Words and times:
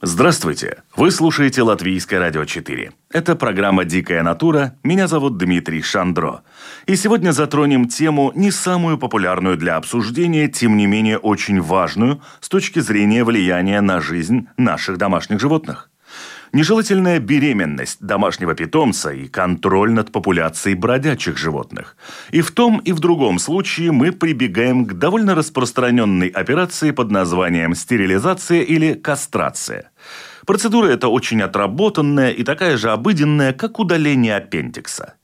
Здравствуйте! 0.00 0.84
Вы 0.94 1.10
слушаете 1.10 1.62
Латвийское 1.62 2.20
радио 2.20 2.44
4. 2.44 2.92
Это 3.10 3.34
программа 3.34 3.84
«Дикая 3.84 4.22
натура». 4.22 4.76
Меня 4.84 5.08
зовут 5.08 5.38
Дмитрий 5.38 5.82
Шандро. 5.82 6.42
И 6.86 6.94
сегодня 6.94 7.32
затронем 7.32 7.88
тему, 7.88 8.30
не 8.36 8.52
самую 8.52 8.96
популярную 8.98 9.56
для 9.56 9.74
обсуждения, 9.74 10.46
тем 10.46 10.76
не 10.76 10.86
менее 10.86 11.18
очень 11.18 11.60
важную 11.60 12.22
с 12.38 12.48
точки 12.48 12.78
зрения 12.78 13.24
влияния 13.24 13.80
на 13.80 14.00
жизнь 14.00 14.46
наших 14.56 14.98
домашних 14.98 15.40
животных– 15.40 15.90
нежелательная 16.52 17.18
беременность 17.18 17.98
домашнего 18.00 18.54
питомца 18.54 19.10
и 19.12 19.28
контроль 19.28 19.92
над 19.92 20.12
популяцией 20.12 20.74
бродячих 20.76 21.36
животных. 21.36 21.96
И 22.30 22.40
в 22.40 22.50
том 22.50 22.78
и 22.78 22.92
в 22.92 23.00
другом 23.00 23.38
случае 23.38 23.92
мы 23.92 24.12
прибегаем 24.12 24.86
к 24.86 24.94
довольно 24.94 25.34
распространенной 25.34 26.28
операции 26.28 26.90
под 26.90 27.10
названием 27.10 27.74
стерилизация 27.74 28.62
или 28.62 28.94
кастрация. 28.94 29.90
Процедура 30.46 30.86
эта 30.86 31.08
очень 31.08 31.42
отработанная 31.42 32.30
и 32.30 32.42
такая 32.42 32.76
же 32.76 32.90
обыденная, 32.90 33.52
как 33.52 33.78
удаление 33.78 34.36
аппендикса. 34.36 35.14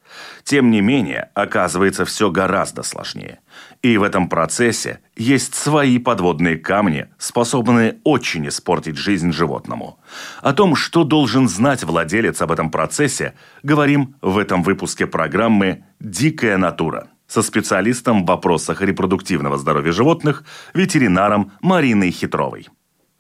Тем 0.45 0.71
не 0.71 0.81
менее, 0.81 1.31
оказывается 1.35 2.05
все 2.05 2.31
гораздо 2.31 2.83
сложнее. 2.83 3.41
И 3.85 3.99
в 3.99 4.03
этом 4.03 4.31
процессе 4.31 5.01
есть 5.15 5.55
свои 5.55 5.99
подводные 5.99 6.57
камни, 6.57 7.09
способные 7.19 7.99
очень 8.03 8.49
испортить 8.49 8.97
жизнь 8.97 9.31
животному. 9.31 9.99
О 10.41 10.55
том, 10.55 10.75
что 10.75 11.05
должен 11.05 11.49
знать 11.49 11.85
владелец 11.85 12.41
об 12.41 12.51
этом 12.51 12.71
процессе, 12.71 13.35
говорим 13.63 14.15
в 14.23 14.39
этом 14.39 14.63
выпуске 14.63 15.07
программы 15.07 15.85
«Дикая 16.01 16.57
натура» 16.57 17.09
со 17.27 17.43
специалистом 17.43 18.25
в 18.25 18.27
вопросах 18.27 18.81
репродуктивного 18.81 19.59
здоровья 19.59 19.93
животных, 19.93 20.45
ветеринаром 20.73 21.53
Мариной 21.61 22.11
Хитровой. 22.11 22.69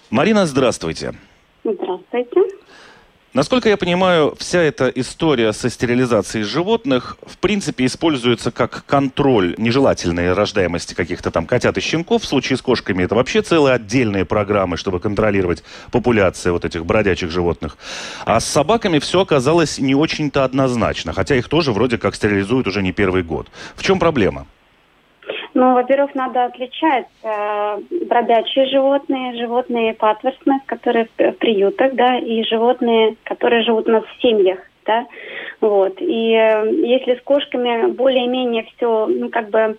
Марина, 0.08 0.46
здравствуйте. 0.46 1.12
Здравствуйте. 1.62 2.53
Насколько 3.34 3.68
я 3.68 3.76
понимаю, 3.76 4.36
вся 4.38 4.62
эта 4.62 4.86
история 4.86 5.52
со 5.52 5.68
стерилизацией 5.68 6.44
животных 6.44 7.16
в 7.26 7.36
принципе 7.38 7.84
используется 7.84 8.52
как 8.52 8.86
контроль 8.86 9.56
нежелательной 9.58 10.32
рождаемости 10.34 10.94
каких-то 10.94 11.32
там 11.32 11.44
котят 11.44 11.76
и 11.76 11.80
щенков. 11.80 12.22
В 12.22 12.26
случае 12.26 12.58
с 12.58 12.62
кошками 12.62 13.02
это 13.02 13.16
вообще 13.16 13.42
целые 13.42 13.74
отдельные 13.74 14.24
программы, 14.24 14.76
чтобы 14.76 15.00
контролировать 15.00 15.64
популяцию 15.90 16.52
вот 16.52 16.64
этих 16.64 16.86
бродячих 16.86 17.32
животных. 17.32 17.76
А 18.24 18.38
с 18.38 18.44
собаками 18.44 19.00
все 19.00 19.22
оказалось 19.22 19.80
не 19.80 19.96
очень-то 19.96 20.44
однозначно, 20.44 21.12
хотя 21.12 21.34
их 21.34 21.48
тоже 21.48 21.72
вроде 21.72 21.98
как 21.98 22.14
стерилизуют 22.14 22.68
уже 22.68 22.82
не 22.82 22.92
первый 22.92 23.24
год. 23.24 23.48
В 23.74 23.82
чем 23.82 23.98
проблема? 23.98 24.46
Ну, 25.54 25.74
во-первых, 25.74 26.16
надо 26.16 26.46
отличать 26.46 27.06
э, 27.22 27.78
бродячие 28.06 28.66
животные, 28.66 29.36
животные 29.36 29.94
патверстные, 29.94 30.58
которые 30.66 31.06
в, 31.06 31.32
приютах, 31.34 31.94
да, 31.94 32.18
и 32.18 32.42
животные, 32.42 33.14
которые 33.22 33.62
живут 33.62 33.88
у 33.88 33.92
нас 33.92 34.04
в 34.04 34.20
семьях, 34.20 34.58
да, 34.84 35.06
вот. 35.60 36.00
И 36.00 36.34
э, 36.34 36.70
если 36.84 37.14
с 37.14 37.22
кошками 37.22 37.86
более-менее 37.92 38.64
все, 38.64 39.06
ну, 39.06 39.30
как 39.30 39.50
бы 39.50 39.78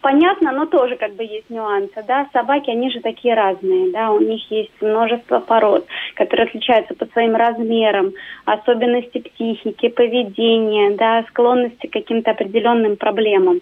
понятно, 0.00 0.52
но 0.52 0.66
тоже 0.66 0.94
как 0.94 1.14
бы 1.16 1.24
есть 1.24 1.50
нюансы, 1.50 2.04
да, 2.06 2.28
собаки, 2.32 2.70
они 2.70 2.92
же 2.92 3.00
такие 3.00 3.34
разные, 3.34 3.90
да, 3.90 4.12
у 4.12 4.20
них 4.20 4.48
есть 4.48 4.70
множество 4.80 5.40
пород, 5.40 5.86
которые 6.14 6.46
отличаются 6.46 6.94
по 6.94 7.06
своим 7.06 7.34
размерам, 7.34 8.12
особенности 8.44 9.18
психики, 9.18 9.88
поведения, 9.88 10.96
да, 10.96 11.24
склонности 11.28 11.88
к 11.88 11.92
каким-то 11.92 12.30
определенным 12.30 12.96
проблемам. 12.96 13.60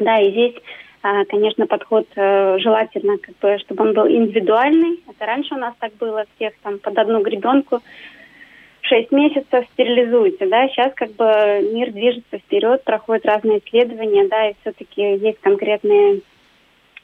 Да, 0.00 0.18
и 0.18 0.30
здесь, 0.30 0.54
а, 1.02 1.24
конечно, 1.26 1.66
подход 1.66 2.06
э, 2.16 2.58
желательно, 2.58 3.18
как 3.18 3.36
бы, 3.38 3.58
чтобы 3.60 3.84
он 3.84 3.94
был 3.94 4.08
индивидуальный. 4.08 5.00
Это 5.08 5.26
раньше 5.26 5.54
у 5.54 5.58
нас 5.58 5.74
так 5.78 5.94
было, 5.96 6.24
всех 6.34 6.54
там 6.62 6.78
под 6.78 6.98
одну 6.98 7.22
гребенку 7.22 7.80
шесть 8.80 9.12
месяцев 9.12 9.66
стерилизуете, 9.72 10.46
да, 10.46 10.66
сейчас 10.68 10.92
как 10.94 11.12
бы 11.12 11.70
мир 11.72 11.92
движется 11.92 12.38
вперед, 12.38 12.82
проходят 12.82 13.24
разные 13.24 13.58
исследования, 13.58 14.26
да, 14.26 14.48
и 14.48 14.54
все-таки 14.60 15.00
есть 15.16 15.38
конкретные 15.40 16.22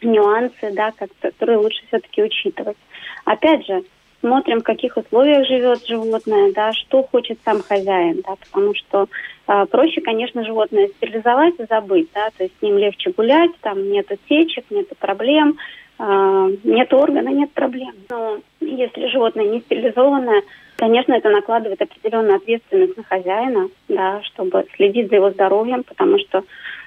нюансы, 0.03 0.73
да, 0.73 0.93
которые 1.21 1.59
лучше 1.59 1.83
все-таки 1.87 2.23
учитывать. 2.23 2.77
Опять 3.25 3.67
же, 3.67 3.85
смотрим, 4.21 4.61
в 4.61 4.65
каких 4.65 4.97
условиях 4.97 5.47
живет 5.47 5.87
животное, 5.87 6.53
да, 6.53 6.73
что 6.73 7.03
хочет 7.03 7.39
сам 7.45 7.63
хозяин, 7.63 8.23
да, 8.27 8.35
потому 8.37 8.75
что 8.75 9.09
э, 9.49 9.67
проще, 9.67 10.01
конечно, 10.01 10.45
животное 10.45 10.89
стерилизовать 10.89 11.55
и 11.59 11.67
забыть, 11.69 12.09
да, 12.15 12.29
то 12.37 12.45
есть 12.45 12.59
с 12.59 12.63
ним 12.63 12.79
легче 12.79 13.11
гулять, 13.11 13.51
там 13.61 13.91
нету 13.91 14.17
течек, 14.29 14.65
нету 14.71 14.95
проблем, 14.99 15.59
э, 15.99 16.51
нет 16.65 16.93
органа, 16.93 17.29
нет 17.29 17.53
проблем. 17.53 17.95
Но 18.09 18.39
если 18.61 19.09
животное 19.09 19.47
не 19.47 19.61
стерилизованное, 19.61 20.43
конечно, 20.77 21.13
это 21.15 21.31
накладывает 21.31 21.81
определенную 21.81 22.37
ответственность 22.37 22.97
на 22.97 23.05
хозяина, 23.05 23.69
да, 23.89 24.23
чтобы 24.25 24.67
следить 24.77 25.09
за 25.09 25.17
его 25.17 25.31
здоровьем, 25.31 25.85
потому 25.85 26.19
что 26.19 26.45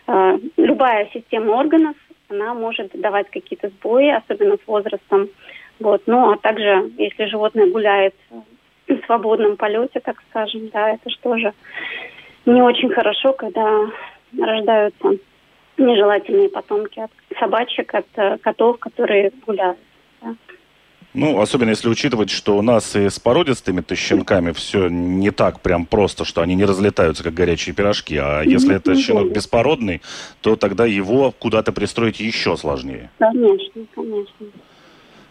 э, 0.08 0.38
любая 0.58 1.10
система 1.14 1.52
органов, 1.52 1.96
она 2.30 2.54
может 2.54 2.92
давать 2.94 3.30
какие-то 3.30 3.70
сбои, 3.70 4.10
особенно 4.10 4.56
с 4.56 4.68
возрастом. 4.68 5.30
Вот. 5.80 6.04
Ну, 6.06 6.32
а 6.32 6.38
также, 6.38 6.92
если 6.98 7.26
животное 7.26 7.68
гуляет 7.68 8.16
в 8.88 9.06
свободном 9.06 9.56
полете, 9.58 10.00
так 10.00 10.18
скажем, 10.30 10.70
да, 10.70 10.92
это 10.92 11.10
же 11.10 11.54
не 12.46 12.62
очень 12.62 12.90
хорошо, 12.90 13.34
когда 13.34 13.88
рождаются 14.38 15.10
нежелательные 15.78 16.50
потомки 16.50 17.00
от 17.00 17.12
собачек, 17.40 17.94
от 17.94 18.06
э, 18.16 18.38
котов, 18.40 18.80
которые 18.80 19.32
гуляют. 19.46 19.78
Да. 20.22 20.36
Ну, 21.14 21.40
особенно 21.42 21.70
если 21.70 21.90
учитывать, 21.90 22.30
что 22.30 22.58
у 22.58 22.62
нас 22.62 22.96
и 22.96 23.10
с 23.10 23.20
породистыми-то 23.20 23.96
щенками 23.96 24.52
все 24.52 24.90
не 24.90 25.32
так 25.32 25.62
прям 25.62 25.86
просто, 25.86 26.24
что 26.24 26.42
они 26.42 26.54
не 26.54 26.66
разлетаются, 26.66 27.24
как 27.24 27.34
горячие 27.34 27.74
пирожки. 27.74 28.16
А 28.18 28.42
если 28.44 28.76
это 28.76 28.96
щенок 28.96 29.32
беспородный, 29.32 30.02
то 30.42 30.56
тогда 30.56 30.86
его 30.86 31.32
куда-то 31.32 31.72
пристроить 31.72 32.20
еще 32.20 32.58
сложнее. 32.58 33.10
Конечно, 33.18 33.86
конечно. 33.96 34.48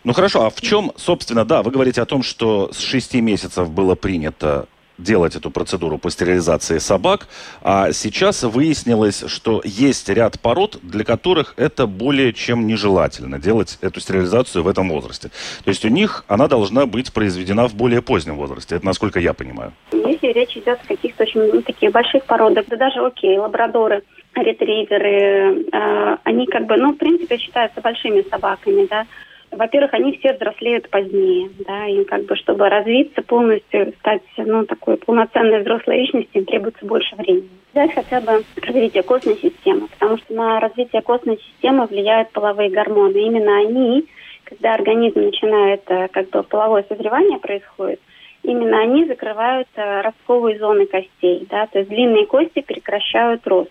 Ну 0.09 0.15
хорошо, 0.15 0.47
а 0.47 0.49
в 0.49 0.63
чем, 0.63 0.93
собственно, 0.97 1.45
да, 1.45 1.63
вы 1.63 1.71
говорите 1.71 2.01
о 2.01 2.07
том, 2.07 2.23
что 2.23 2.73
с 2.73 2.81
6 2.81 3.17
месяцев 3.17 3.71
было 3.71 3.95
принято 3.95 4.67
делать 4.97 5.37
эту 5.37 5.51
процедуру 5.51 5.99
по 5.99 6.09
стерилизации 6.11 6.79
собак, 6.79 7.29
а 7.61 7.93
сейчас 7.93 8.43
выяснилось, 8.43 9.25
что 9.27 9.61
есть 9.67 10.09
ряд 10.09 10.41
пород, 10.41 10.79
для 10.83 11.05
которых 11.05 11.53
это 11.59 11.87
более 11.87 12.33
чем 12.33 12.67
нежелательно 12.67 13.39
делать 13.39 13.77
эту 13.83 14.01
стерилизацию 14.01 14.65
в 14.65 14.69
этом 14.69 14.89
возрасте. 14.89 15.29
То 15.63 15.69
есть 15.69 15.85
у 15.85 15.89
них 15.89 16.25
она 16.27 16.49
должна 16.49 16.87
быть 16.87 17.13
произведена 17.13 17.69
в 17.69 17.75
более 17.75 18.01
позднем 18.01 18.37
возрасте, 18.37 18.77
это 18.77 18.87
насколько 18.87 19.21
я 19.21 19.35
понимаю. 19.35 19.75
Если 19.93 20.29
речь 20.29 20.57
идет 20.57 20.79
о 20.83 20.89
каких-то 20.89 21.25
очень 21.25 21.53
ну, 21.53 21.61
таких 21.61 21.93
больших 21.93 22.25
породах, 22.25 22.65
да 22.69 22.77
даже 22.79 23.05
окей, 23.05 23.37
лабрадоры, 23.37 24.03
ретриверы, 24.35 25.67
э, 25.71 26.17
они 26.25 26.47
как 26.47 26.65
бы, 26.65 26.79
ну, 26.79 26.95
в 26.95 26.97
принципе, 26.97 27.37
считаются 27.37 27.83
большими 27.83 28.25
собаками, 28.31 28.87
да, 28.89 29.05
во-первых, 29.51 29.95
они 29.95 30.13
все 30.19 30.35
взрослеют 30.35 30.89
позднее, 30.91 31.51
да, 31.67 31.87
им 31.87 32.05
как 32.05 32.25
бы, 32.25 32.37
чтобы 32.37 32.69
развиться 32.69 33.23
полностью, 33.23 33.93
стать, 34.01 34.23
ну, 34.37 34.65
такой 34.67 34.97
полноценной 34.97 35.61
взрослой 35.61 36.01
личностью, 36.01 36.41
им 36.41 36.45
требуется 36.45 36.85
больше 36.85 37.17
времени. 37.17 37.49
Взять 37.73 37.95
хотя 37.95 38.21
бы 38.21 38.45
развитие 38.63 39.03
костной 39.03 39.37
системы, 39.37 39.89
потому 39.89 40.19
что 40.19 40.35
на 40.35 40.61
развитие 40.61 41.03
костной 41.03 41.39
системы 41.39 41.87
влияют 41.87 42.31
половые 42.31 42.71
гормоны. 42.71 43.17
Именно 43.17 43.59
они, 43.59 44.07
когда 44.45 44.75
организм 44.75 45.21
начинает, 45.21 45.83
э, 45.87 46.09
как 46.09 46.31
бы, 46.31 46.43
половое 46.43 46.85
созревание 46.89 47.39
происходит, 47.39 48.01
именно 48.43 48.81
они 48.81 49.07
закрывают 49.07 49.69
э, 49.77 50.01
ростковые 50.03 50.59
зоны 50.59 50.87
костей, 50.87 51.47
да, 51.51 51.67
то 51.67 51.79
есть 51.79 51.91
длинные 51.91 52.27
кости 52.27 52.61
прекращают 52.61 53.47
рост. 53.47 53.71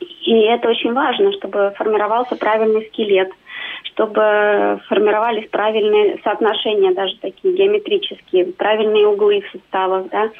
И 0.00 0.32
это 0.42 0.68
очень 0.68 0.92
важно, 0.92 1.32
чтобы 1.32 1.72
формировался 1.76 2.36
правильный 2.36 2.86
скелет, 2.86 3.30
чтобы 4.00 4.80
формировались 4.88 5.48
правильные 5.50 6.18
соотношения, 6.24 6.94
даже 6.94 7.18
такие 7.20 7.54
геометрические, 7.54 8.46
правильные 8.46 9.06
углы 9.06 9.42
в 9.42 9.50
суставах, 9.50 10.08
да. 10.08 10.30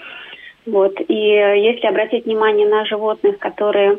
Вот. 0.64 0.98
И 1.08 1.14
если 1.14 1.86
обратить 1.86 2.24
внимание 2.24 2.66
на 2.66 2.86
животных, 2.86 3.38
которые 3.38 3.98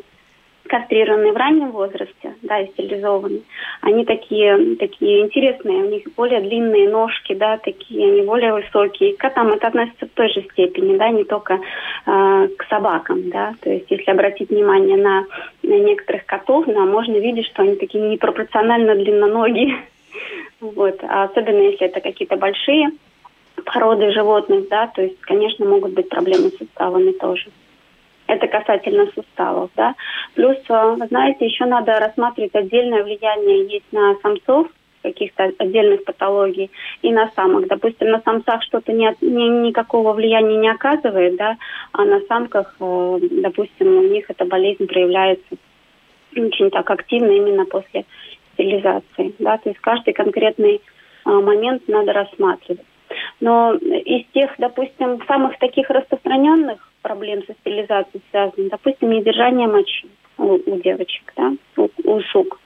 кастрированные 0.67 1.31
в 1.31 1.37
раннем 1.37 1.71
возрасте, 1.71 2.35
да, 2.41 2.59
и 2.59 2.67
стерилизованные, 2.67 3.41
они 3.81 4.05
такие, 4.05 4.75
такие 4.75 5.21
интересные, 5.21 5.83
у 5.83 5.89
них 5.89 6.03
более 6.15 6.41
длинные 6.41 6.89
ножки, 6.89 7.33
да, 7.33 7.57
такие, 7.57 8.11
они 8.11 8.21
более 8.21 8.53
высокие. 8.53 9.15
К 9.15 9.19
котам 9.19 9.49
это 9.49 9.67
относится 9.67 10.05
в 10.05 10.09
той 10.09 10.29
же 10.29 10.41
степени, 10.43 10.97
да, 10.97 11.09
не 11.09 11.23
только 11.23 11.55
э, 11.55 12.47
к 12.57 12.63
собакам, 12.69 13.29
да, 13.29 13.53
то 13.61 13.69
есть 13.69 13.89
если 13.89 14.11
обратить 14.11 14.49
внимание 14.49 14.97
на, 14.97 15.25
на 15.63 15.79
некоторых 15.79 16.25
котов, 16.25 16.65
да, 16.67 16.85
можно 16.85 17.17
видеть, 17.17 17.47
что 17.47 17.63
они 17.63 17.75
такие 17.75 18.03
непропорционально 18.09 18.95
длинноногие, 18.95 19.75
вот, 20.61 20.99
а 21.03 21.23
особенно 21.23 21.61
если 21.61 21.87
это 21.87 22.01
какие-то 22.01 22.37
большие 22.37 22.91
породы 23.65 24.11
животных, 24.11 24.67
да, 24.69 24.87
то 24.87 25.01
есть, 25.01 25.19
конечно, 25.21 25.65
могут 25.65 25.93
быть 25.93 26.09
проблемы 26.09 26.49
с 26.49 26.57
суставами 26.57 27.11
тоже. 27.11 27.49
Это 28.31 28.47
касательно 28.47 29.07
суставов, 29.07 29.71
да. 29.75 29.93
Плюс, 30.35 30.55
э, 30.69 30.95
вы 30.97 31.05
знаете, 31.07 31.45
еще 31.45 31.65
надо 31.65 31.99
рассматривать 31.99 32.55
отдельное 32.55 33.03
влияние 33.03 33.67
есть 33.67 33.91
на 33.91 34.15
самцов, 34.21 34.67
каких-то 35.03 35.51
отдельных 35.57 36.05
патологий 36.05 36.71
и 37.01 37.11
на 37.11 37.29
самок. 37.31 37.67
Допустим, 37.67 38.09
на 38.09 38.21
самцах 38.21 38.63
что-то 38.63 38.93
не, 38.93 39.13
не, 39.19 39.49
никакого 39.67 40.13
влияния 40.13 40.55
не 40.55 40.69
оказывает, 40.69 41.35
да, 41.35 41.57
а 41.91 42.05
на 42.05 42.21
самках, 42.21 42.73
э, 42.79 43.19
допустим, 43.31 43.97
у 43.97 44.03
них 44.03 44.29
эта 44.29 44.45
болезнь 44.45 44.87
проявляется 44.87 45.57
очень 46.33 46.69
так 46.69 46.89
активно 46.89 47.31
именно 47.31 47.65
после 47.65 48.05
стерилизации, 48.53 49.35
да, 49.39 49.57
то 49.57 49.67
есть 49.67 49.81
каждый 49.81 50.13
конкретный 50.13 50.75
э, 51.25 51.29
момент 51.29 51.85
надо 51.89 52.13
рассматривать. 52.13 52.85
Но 53.41 53.73
из 53.73 54.25
тех, 54.31 54.51
допустим, 54.57 55.21
самых 55.27 55.59
таких 55.59 55.89
распространенных 55.89 56.90
проблем 57.01 57.43
со 57.45 57.53
стерилизацией 57.53 58.23
связано, 58.29 58.69
допустим, 58.69 59.09
недержание 59.09 59.67
мочи 59.67 60.07
у, 60.37 60.59
у 60.65 60.79
девочек, 60.79 61.33
да, 61.35 61.53
у, 61.77 61.89
у 62.03 62.21
сук. 62.31 62.59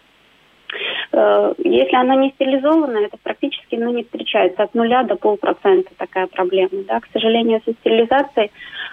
Э, 1.12 1.54
если 1.58 1.96
она 1.96 2.16
не 2.16 2.32
стерилизована, 2.32 2.98
это 2.98 3.18
практически 3.22 3.76
ну, 3.76 3.92
не 3.92 4.04
встречается 4.04 4.64
от 4.64 4.74
нуля 4.74 5.04
до 5.04 5.16
полпроцента 5.16 5.92
такая 5.98 6.28
проблема. 6.28 6.84
Да. 6.88 7.00
К 7.00 7.08
сожалению, 7.14 7.62
со 7.66 7.74
стерилизацией 7.74 8.52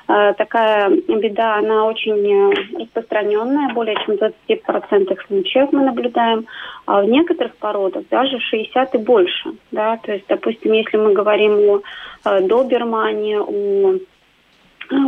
э, 0.08 0.34
такая 0.34 0.90
беда, 0.90 1.56
она 1.56 1.86
очень 1.86 2.52
э, 2.52 2.54
распространенная, 2.78 3.72
более 3.74 3.96
чем 4.04 4.16
в 4.16 4.20
20% 4.48 5.26
случаев 5.26 5.72
мы 5.72 5.82
наблюдаем, 5.82 6.46
а 6.86 7.02
в 7.02 7.06
некоторых 7.06 7.56
породах 7.56 8.04
даже 8.08 8.38
60 8.38 8.94
и 8.94 8.98
больше. 8.98 9.52
Да. 9.70 9.96
То 9.98 10.12
есть, 10.12 10.26
допустим, 10.28 10.72
если 10.72 10.96
мы 10.96 11.12
говорим 11.12 11.52
о 11.52 11.82
э, 12.24 12.40
добермане, 12.42 13.40
о 13.40 13.94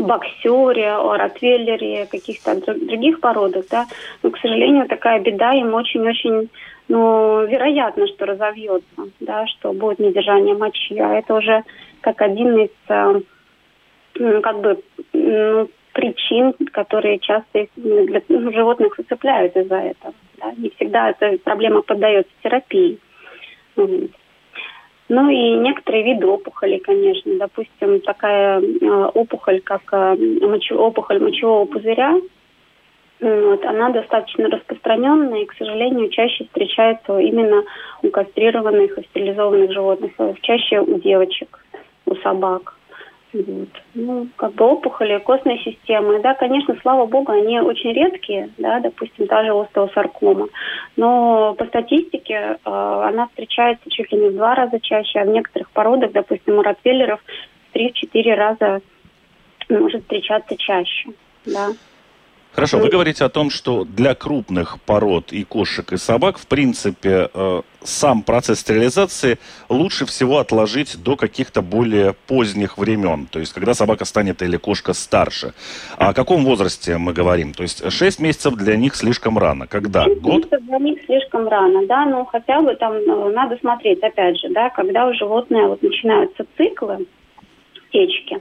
боксере, 0.03 0.93
о 0.93 1.17
ротвейлере, 1.17 2.07
каких-то 2.07 2.55
других 2.57 3.21
породах, 3.21 3.67
да, 3.71 3.87
но, 4.23 4.31
к 4.31 4.39
сожалению, 4.39 4.89
такая 4.89 5.21
беда 5.21 5.53
им 5.53 5.75
очень-очень, 5.75 6.51
ну, 6.89 7.45
вероятно, 7.47 8.07
что 8.09 8.27
разовьется, 8.27 8.87
да, 9.21 9.47
что 9.47 9.73
будет 9.73 9.99
недержание 9.99 10.55
мочи, 10.55 10.99
а 10.99 11.15
это 11.15 11.35
уже 11.35 11.63
как 12.01 12.21
один 12.21 12.59
из, 12.59 12.71
э, 12.89 13.21
как 14.43 14.61
бы, 14.61 14.83
ну, 15.13 15.69
причин, 15.95 16.53
которые 16.73 17.19
часто 17.21 17.67
для 17.77 18.21
ну, 18.29 18.53
животных 18.53 18.99
выцепляют 18.99 19.57
из-за 19.57 19.77
этого. 19.77 20.15
Да. 20.39 20.53
Не 20.57 20.71
всегда 20.71 21.11
эта 21.11 21.39
проблема 21.43 21.83
поддается 21.83 22.33
терапии. 22.43 22.99
Ну 25.09 25.29
и 25.29 25.57
некоторые 25.57 26.05
виды 26.05 26.27
опухолей, 26.27 26.81
конечно. 26.81 27.37
Допустим, 27.37 28.01
такая 28.01 28.61
э, 28.61 29.11
опухоль, 29.15 29.61
как 29.61 29.83
э, 29.93 30.17
опухоль 30.75 31.19
мочевого 31.19 31.67
пузыря, 31.67 32.19
вот, 33.21 33.65
она 33.65 33.91
достаточно 33.91 34.49
распространенная 34.49 35.43
и, 35.43 35.47
к 35.47 35.55
сожалению, 35.55 36.11
чаще 36.11 36.45
встречается 36.45 37.19
именно 37.19 37.65
у 38.03 38.09
кастрированных 38.09 38.99
и 38.99 39.03
стерилизованных 39.05 39.73
животных, 39.73 40.13
э, 40.19 40.35
чаще 40.43 40.81
у 40.81 40.99
девочек, 40.99 41.65
у 42.07 42.15
собак. 42.17 42.75
Вот. 43.33 43.69
Ну, 43.95 44.29
как 44.37 44.53
бы 44.55 44.65
опухоли 44.65 45.19
костной 45.19 45.59
системы, 45.59 46.21
да, 46.21 46.35
конечно, 46.35 46.77
слава 46.83 47.07
богу, 47.07 47.33
они 47.33 47.61
очень 47.61 47.93
редкие, 47.93 48.51
да, 48.59 48.79
допустим, 48.81 49.27
та 49.27 49.45
же 49.45 49.53
остеосаркома, 49.53 50.49
но 50.97 51.55
по 51.55 51.67
статистике 51.67 52.35
э, 52.35 52.57
она 52.65 53.27
встречается 53.29 53.91
чуть 53.91 54.11
ли 54.13 54.19
не 54.19 54.29
в 54.31 54.37
два 54.37 54.55
раза 54.55 54.79
чаще, 54.81 55.21
а 55.21 55.25
в 55.25 55.29
некоторых 55.29 55.71
породах, 55.71 56.13
допустим, 56.13 56.59
у 56.59 56.63
ротвейлеров 56.63 57.21
в 57.73 57.77
3-4 57.77 58.35
раза 58.35 58.81
может 59.69 60.03
встречаться 60.03 60.57
чаще, 60.57 61.11
да. 61.47 61.69
Хорошо, 62.55 62.79
вы 62.79 62.89
говорите 62.89 63.25
о 63.25 63.29
том, 63.29 63.51
что 63.51 63.85
для 63.85 64.15
крупных 64.15 64.81
пород 64.83 65.33
и 65.33 65.43
кошек, 65.43 65.93
и 65.93 65.97
собак, 65.97 66.39
в 66.39 66.47
принципе, 66.47 67.29
э, 67.35 67.63
сам 67.83 68.23
процесс 68.23 68.61
стерилизации 68.61 69.39
лучше 69.69 70.07
всего 70.07 70.39
отложить 70.39 71.03
до 71.03 71.17
каких-то 71.17 71.63
более 71.63 72.15
поздних 72.29 72.79
времен, 72.79 73.27
то 73.27 73.41
есть 73.41 73.53
когда 73.53 73.75
собака 73.75 74.05
станет 74.05 74.41
или 74.41 74.57
кошка 74.57 74.93
старше. 74.93 75.53
А 75.99 76.11
о 76.11 76.15
каком 76.15 76.45
возрасте 76.45 76.97
мы 76.97 77.13
говорим? 77.13 77.55
То 77.55 77.65
есть 77.65 77.91
6 77.91 78.21
месяцев 78.21 78.55
для 78.55 78.77
них 78.77 78.95
слишком 78.95 79.37
рано. 79.37 79.67
Когда? 79.67 80.05
6 80.05 80.21
Год? 80.21 80.49
для 80.49 80.79
них 80.79 81.05
слишком 81.07 81.49
рано, 81.49 81.87
да, 81.87 82.07
но 82.07 82.25
хотя 82.25 82.61
бы 82.61 82.77
там 82.77 82.93
э, 82.93 83.33
надо 83.33 83.57
смотреть, 83.57 84.01
опять 84.01 84.39
же, 84.39 84.49
да, 84.51 84.71
когда 84.71 85.09
у 85.09 85.15
животного 85.15 85.71
вот 85.71 85.83
начинаются 85.83 86.47
циклы, 86.57 87.07
течки, 87.91 88.41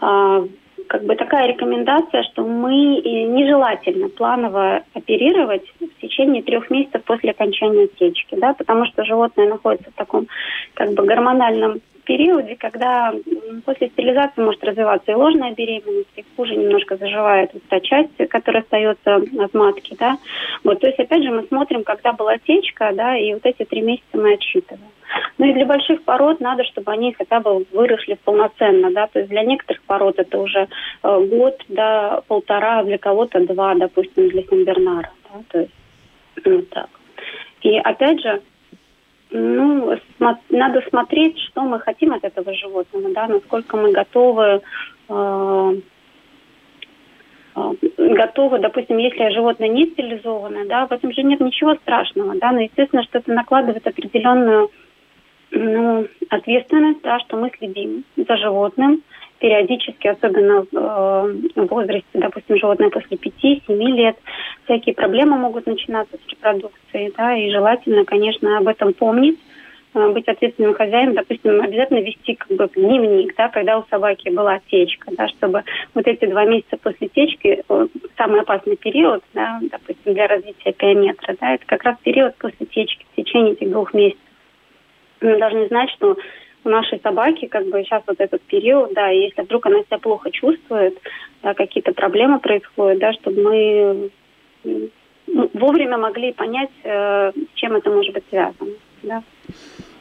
а, 0.00 0.44
как 0.88 1.04
бы 1.04 1.14
такая 1.14 1.48
рекомендация, 1.48 2.22
что 2.24 2.44
мы 2.44 2.98
э, 2.98 3.22
нежелательно 3.24 4.08
планово 4.08 4.82
оперировать 4.94 5.62
в 5.80 6.00
течение 6.00 6.42
трех 6.42 6.70
месяцев 6.70 7.04
после 7.04 7.30
окончания 7.30 7.86
течки, 7.86 8.34
да, 8.34 8.54
потому 8.54 8.86
что 8.86 9.04
животное 9.04 9.48
находится 9.48 9.90
в 9.90 9.94
таком 9.94 10.26
как 10.74 10.92
бы 10.92 11.04
гормональном 11.04 11.80
периоде, 12.04 12.56
когда 12.56 13.12
после 13.66 13.88
стерилизации 13.88 14.40
может 14.40 14.64
развиваться 14.64 15.12
и 15.12 15.14
ложная 15.14 15.52
беременность, 15.52 16.08
и 16.16 16.24
хуже 16.36 16.56
немножко 16.56 16.96
заживает 16.96 17.50
вот 17.52 17.62
та 17.68 17.80
часть, 17.80 18.16
которая 18.30 18.62
остается 18.62 19.16
от 19.16 19.54
матки, 19.54 19.94
да. 20.00 20.16
Вот, 20.64 20.80
то 20.80 20.86
есть, 20.86 20.98
опять 20.98 21.22
же, 21.22 21.30
мы 21.30 21.42
смотрим, 21.48 21.84
когда 21.84 22.14
была 22.14 22.38
течка, 22.38 22.92
да, 22.94 23.14
и 23.16 23.34
вот 23.34 23.44
эти 23.44 23.64
три 23.64 23.82
месяца 23.82 24.14
мы 24.14 24.32
отсчитываем. 24.32 24.88
Ну 25.38 25.46
и 25.46 25.52
для 25.52 25.66
больших 25.66 26.02
пород 26.02 26.40
надо, 26.40 26.64
чтобы 26.64 26.92
они 26.92 27.12
хотя 27.12 27.38
бы 27.38 27.64
выросли 27.72 28.18
полноценно, 28.24 28.90
да, 28.90 29.06
то 29.06 29.20
есть 29.20 29.30
для 29.30 29.44
некоторых 29.44 29.80
пород 29.84 30.18
это 30.18 30.38
уже 30.38 30.68
э, 31.02 31.26
год, 31.30 31.64
да, 31.68 32.22
полтора, 32.26 32.82
для 32.82 32.98
кого-то 32.98 33.46
два, 33.46 33.74
допустим, 33.76 34.28
для 34.28 34.42
Сенбернара, 34.42 35.10
да, 35.32 35.40
то 35.48 35.58
есть 35.60 35.72
вот 36.44 36.68
так. 36.70 36.88
И 37.62 37.78
опять 37.78 38.20
же, 38.20 38.42
ну, 39.30 39.92
смо- 40.18 40.38
надо 40.48 40.82
смотреть, 40.88 41.38
что 41.38 41.62
мы 41.62 41.78
хотим 41.78 42.12
от 42.14 42.24
этого 42.24 42.52
животного, 42.54 43.10
да, 43.10 43.28
насколько 43.28 43.76
мы 43.76 43.92
готовы 43.92 44.60
э, 45.08 45.74
э 47.54 47.72
готовы, 47.96 48.58
допустим, 48.58 48.98
если 48.98 49.30
животное 49.30 49.68
не 49.68 49.86
стерилизованное, 49.86 50.66
да, 50.66 50.86
в 50.86 50.92
этом 50.92 51.12
же 51.12 51.22
нет 51.22 51.38
ничего 51.40 51.76
страшного, 51.76 52.34
да, 52.36 52.50
но 52.50 52.60
естественно, 52.60 53.04
что 53.04 53.18
это 53.18 53.32
накладывает 53.32 53.86
определенную 53.86 54.70
ну, 55.50 56.06
ответственность, 56.30 57.02
да, 57.02 57.18
что 57.20 57.36
мы 57.36 57.50
следим 57.58 58.04
за 58.16 58.36
животным 58.36 59.02
периодически, 59.38 60.08
особенно 60.08 60.62
в, 60.62 60.68
э, 60.72 61.64
возрасте, 61.64 62.06
допустим, 62.14 62.58
животное 62.58 62.90
после 62.90 63.16
5-7 63.16 63.92
лет, 63.92 64.16
всякие 64.64 64.94
проблемы 64.94 65.36
могут 65.36 65.66
начинаться 65.66 66.16
с 66.16 66.30
репродукцией, 66.30 67.12
да, 67.16 67.36
и 67.36 67.50
желательно, 67.50 68.04
конечно, 68.04 68.58
об 68.58 68.66
этом 68.66 68.92
помнить, 68.92 69.38
э, 69.94 70.08
быть 70.10 70.26
ответственным 70.26 70.74
хозяином, 70.74 71.14
допустим, 71.14 71.60
обязательно 71.60 72.00
вести 72.00 72.34
как 72.34 72.50
бы 72.56 72.68
дневник, 72.74 73.34
да, 73.36 73.48
когда 73.48 73.78
у 73.78 73.84
собаки 73.88 74.28
была 74.28 74.58
течка, 74.70 75.12
да, 75.16 75.28
чтобы 75.28 75.62
вот 75.94 76.06
эти 76.06 76.26
два 76.26 76.44
месяца 76.44 76.76
после 76.76 77.08
течки, 77.08 77.62
э, 77.68 77.86
самый 78.16 78.40
опасный 78.40 78.76
период, 78.76 79.22
да, 79.34 79.60
допустим, 79.62 80.14
для 80.14 80.26
развития 80.26 80.72
пионетра, 80.72 81.36
да, 81.40 81.54
это 81.54 81.64
как 81.64 81.84
раз 81.84 81.96
период 82.02 82.34
после 82.38 82.66
течки, 82.66 83.06
в 83.12 83.16
течение 83.16 83.52
этих 83.52 83.70
двух 83.70 83.94
месяцев 83.94 84.27
должны 85.20 85.68
знать, 85.68 85.90
что 85.90 86.16
у 86.64 86.68
нашей 86.68 87.00
собаки 87.00 87.46
как 87.46 87.66
бы 87.66 87.82
сейчас 87.82 88.02
вот 88.06 88.20
этот 88.20 88.42
период, 88.42 88.92
да, 88.94 89.08
если 89.08 89.42
вдруг 89.42 89.66
она 89.66 89.80
себя 89.82 89.98
плохо 89.98 90.30
чувствует, 90.30 90.98
да, 91.42 91.54
какие-то 91.54 91.92
проблемы 91.92 92.40
происходят, 92.40 92.98
да, 92.98 93.12
чтобы 93.14 93.42
мы 93.42 94.10
вовремя 95.54 95.98
могли 95.98 96.32
понять, 96.32 96.70
э, 96.82 97.32
с 97.32 97.54
чем 97.54 97.76
это 97.76 97.90
может 97.90 98.14
быть 98.14 98.24
связано, 98.28 98.72
да. 99.02 99.22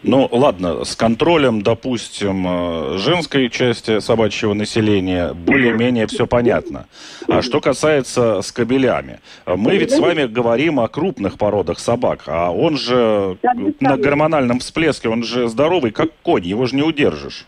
Ну, 0.03 0.27
ладно, 0.31 0.85
с 0.85 0.95
контролем, 0.95 1.61
допустим, 1.63 2.45
э, 2.47 2.97
женской 2.97 3.49
части 3.49 3.99
собачьего 3.99 4.53
населения 4.53 5.33
более-менее 5.33 6.07
все 6.07 6.27
понятно. 6.27 6.85
А 7.27 7.41
что 7.41 7.59
касается 7.61 8.41
с 8.41 8.51
кобелями, 8.51 9.19
мы 9.45 9.77
ведь 9.77 9.91
с 9.91 9.99
вами 9.99 10.25
говорим 10.25 10.79
о 10.79 10.87
крупных 10.87 11.37
породах 11.37 11.79
собак, 11.79 12.23
а 12.27 12.51
он 12.51 12.77
же 12.77 13.37
на 13.79 13.97
гормональном 13.97 14.59
всплеске, 14.59 15.09
он 15.09 15.23
же 15.23 15.47
здоровый, 15.47 15.91
как 15.91 16.09
конь, 16.21 16.45
его 16.45 16.65
же 16.67 16.75
не 16.75 16.83
удержишь. 16.83 17.47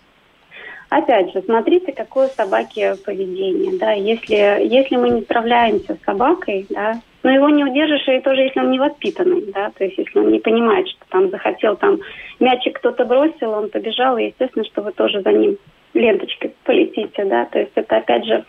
Опять 0.90 1.32
же, 1.34 1.44
смотрите, 1.46 1.92
какое 1.92 2.30
собаки 2.30 2.96
поведение. 3.06 3.78
Да? 3.78 3.92
Если, 3.92 4.36
если 4.68 4.96
мы 4.96 5.12
не 5.12 5.22
справляемся 5.22 5.96
с 5.96 6.04
собакой, 6.04 6.66
да, 6.70 7.00
Но 7.24 7.32
его 7.32 7.50
не 7.50 7.64
удержишь, 7.66 8.08
и 8.08 8.22
тоже 8.22 8.44
если 8.44 8.60
он 8.60 8.72
не 8.72 8.80
воспитанный, 8.80 9.52
да, 9.54 9.72
то 9.72 9.84
есть 9.84 9.98
если 9.98 10.20
он 10.20 10.32
не 10.32 10.40
понимает, 10.40 10.88
что 10.88 11.06
там 11.10 11.30
захотел, 11.30 11.76
там 11.76 12.00
мячик 12.40 12.80
кто-то 12.80 13.06
бросил, 13.06 13.52
он 13.52 13.70
побежал, 13.70 14.18
и 14.18 14.28
естественно, 14.28 14.66
что 14.66 14.82
вы 14.82 14.92
тоже 14.94 15.22
за 15.22 15.32
ним 15.32 15.58
ленточкой 15.94 16.54
полетите, 16.64 17.26
да, 17.26 17.46
то 17.46 17.60
есть 17.60 17.74
это 17.76 17.98
опять 17.98 18.26
же 18.26 18.46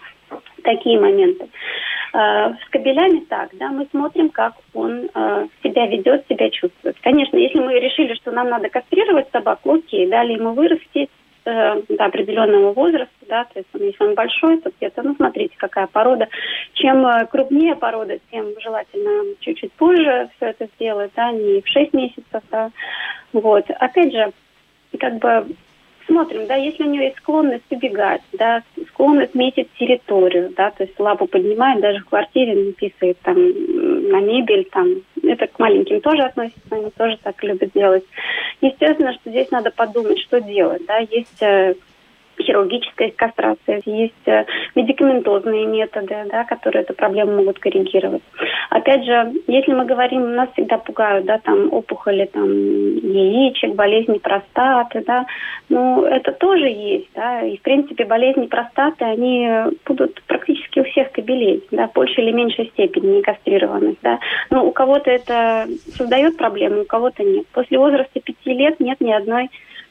такие 0.63 1.01
моменты. 1.01 1.49
А, 2.13 2.55
с 2.55 2.69
кабелями 2.71 3.21
так, 3.29 3.51
да, 3.55 3.69
мы 3.69 3.87
смотрим, 3.91 4.31
как 4.31 4.55
он 4.75 5.09
э, 5.15 5.47
себя 5.63 5.87
ведет, 5.87 6.27
себя 6.29 6.51
чувствует. 6.51 6.97
Конечно, 7.03 7.37
если 7.37 7.61
мы 7.61 7.79
решили, 7.79 8.15
что 8.15 8.33
нам 8.33 8.49
надо 8.49 8.69
кастрировать 8.69 9.31
собаку, 9.31 9.75
окей, 9.75 10.09
дали 10.09 10.33
ему 10.33 10.53
вырасти 10.53 11.09
э, 11.45 11.83
до 11.89 12.05
определенного 12.05 12.73
возраста, 12.73 13.15
да, 13.29 13.45
то 13.45 13.59
есть 13.59 13.69
он, 13.75 13.83
если 13.83 14.05
он 14.05 14.15
большой, 14.15 14.61
то 14.61 14.71
где-то, 14.77 15.03
ну, 15.03 15.15
смотрите, 15.15 15.55
какая 15.57 15.87
порода. 15.87 16.29
Чем 16.75 17.07
э, 17.07 17.27
крупнее 17.27 17.77
порода, 17.77 18.19
тем 18.31 18.47
желательно 18.61 19.35
чуть-чуть 19.41 19.73
позже 19.73 20.31
все 20.37 20.47
это 20.47 20.69
сделать, 20.77 21.13
да, 21.17 21.33
не 21.33 21.61
в 21.61 21.69
6 21.69 21.93
месяцев, 21.93 22.43
да. 22.51 22.71
Вот. 23.33 23.65
Опять 23.71 24.13
же, 24.13 24.33
как 24.99 25.19
бы 25.19 25.47
смотрим, 26.07 26.47
да, 26.47 26.57
если 26.57 26.83
у 26.83 26.91
нее 26.91 27.05
есть 27.05 27.19
склонность 27.19 27.71
убегать, 27.71 28.23
да, 28.33 28.63
склонность 28.89 29.35
метить 29.35 29.69
территорию, 29.79 30.53
да, 30.57 30.71
то 30.71 30.83
есть 30.83 30.99
лапу 30.99 31.27
поднимает, 31.27 31.81
даже 31.81 32.01
в 32.01 32.09
квартире 32.09 32.55
не 32.55 32.73
писает 32.73 33.19
там 33.23 33.37
на 33.37 34.21
мебель, 34.21 34.69
там, 34.73 34.89
это 35.31 35.47
к 35.47 35.59
маленьким 35.59 36.01
тоже 36.01 36.23
относится, 36.23 36.61
они 36.71 36.91
тоже 36.91 37.19
так 37.23 37.43
любят 37.43 37.73
делать. 37.73 38.05
Естественно, 38.61 39.13
что 39.15 39.31
здесь 39.31 39.51
надо 39.51 39.71
подумать, 39.71 40.19
что 40.21 40.41
делать, 40.41 40.85
да, 40.87 40.99
есть 40.99 41.43
э, 41.43 41.75
хирургическая 42.43 43.13
кастрация, 43.17 43.81
есть 43.85 44.27
э, 44.27 44.45
медикаментозные 44.75 45.67
методы, 45.67 46.17
да, 46.31 46.45
которые 46.45 46.83
эту 46.83 46.95
проблему 46.95 47.37
могут 47.37 47.59
коррегировать. 47.59 48.23
Опять 48.71 49.05
же, 49.05 49.33
если 49.47 49.73
мы 49.73 49.85
говорим, 49.85 50.35
нас 50.35 50.49
всегда 50.53 50.79
пугают, 50.79 51.27
да, 51.27 51.39
там 51.39 51.73
опухоли, 51.73 52.27
там 52.33 52.49
яичек, 52.49 53.75
болезни 53.75 54.19
простаты, 54.19 55.03
да, 55.07 55.27
ну 55.69 56.05
это 56.05 56.33
тоже 56.33 56.67
есть, 56.67 57.09
да, 57.15 57.43
и 57.43 57.57
в 57.57 57.63
принципе 57.63 58.05
болезни 58.05 58.47
простаты, 58.47 59.05
они 59.05 59.49
будут 59.87 60.23
практически 60.23 60.81
у 60.81 60.85
всех 60.85 61.13
кобелей, 61.13 61.63
да, 61.71 61.89
в 61.89 61.93
большей 61.93 62.25
или 62.25 62.33
меньшей 62.33 62.67
степени 62.67 63.17
не 63.17 63.23
кастрированных, 63.23 63.97
да, 64.03 64.19
но 64.51 64.65
у 64.67 64.73
кого-то 64.73 65.11
это 65.11 65.67
создает 65.97 66.37
проблемы, 66.37 66.83
у 66.83 66.87
кого-то 66.87 67.23
нет. 67.23 67.47
После 67.53 67.79
возраста 67.79 68.21
пяти 68.21 68.53
лет 68.53 68.81
нет 68.81 69.01
ни 69.01 69.13
одной 69.13 69.51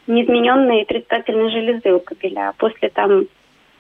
неизмененные 0.10 0.86
предстательной 0.86 1.52
железы 1.52 1.94
у 1.94 2.00
кобеля. 2.00 2.54
После 2.58 2.90
там 2.90 3.26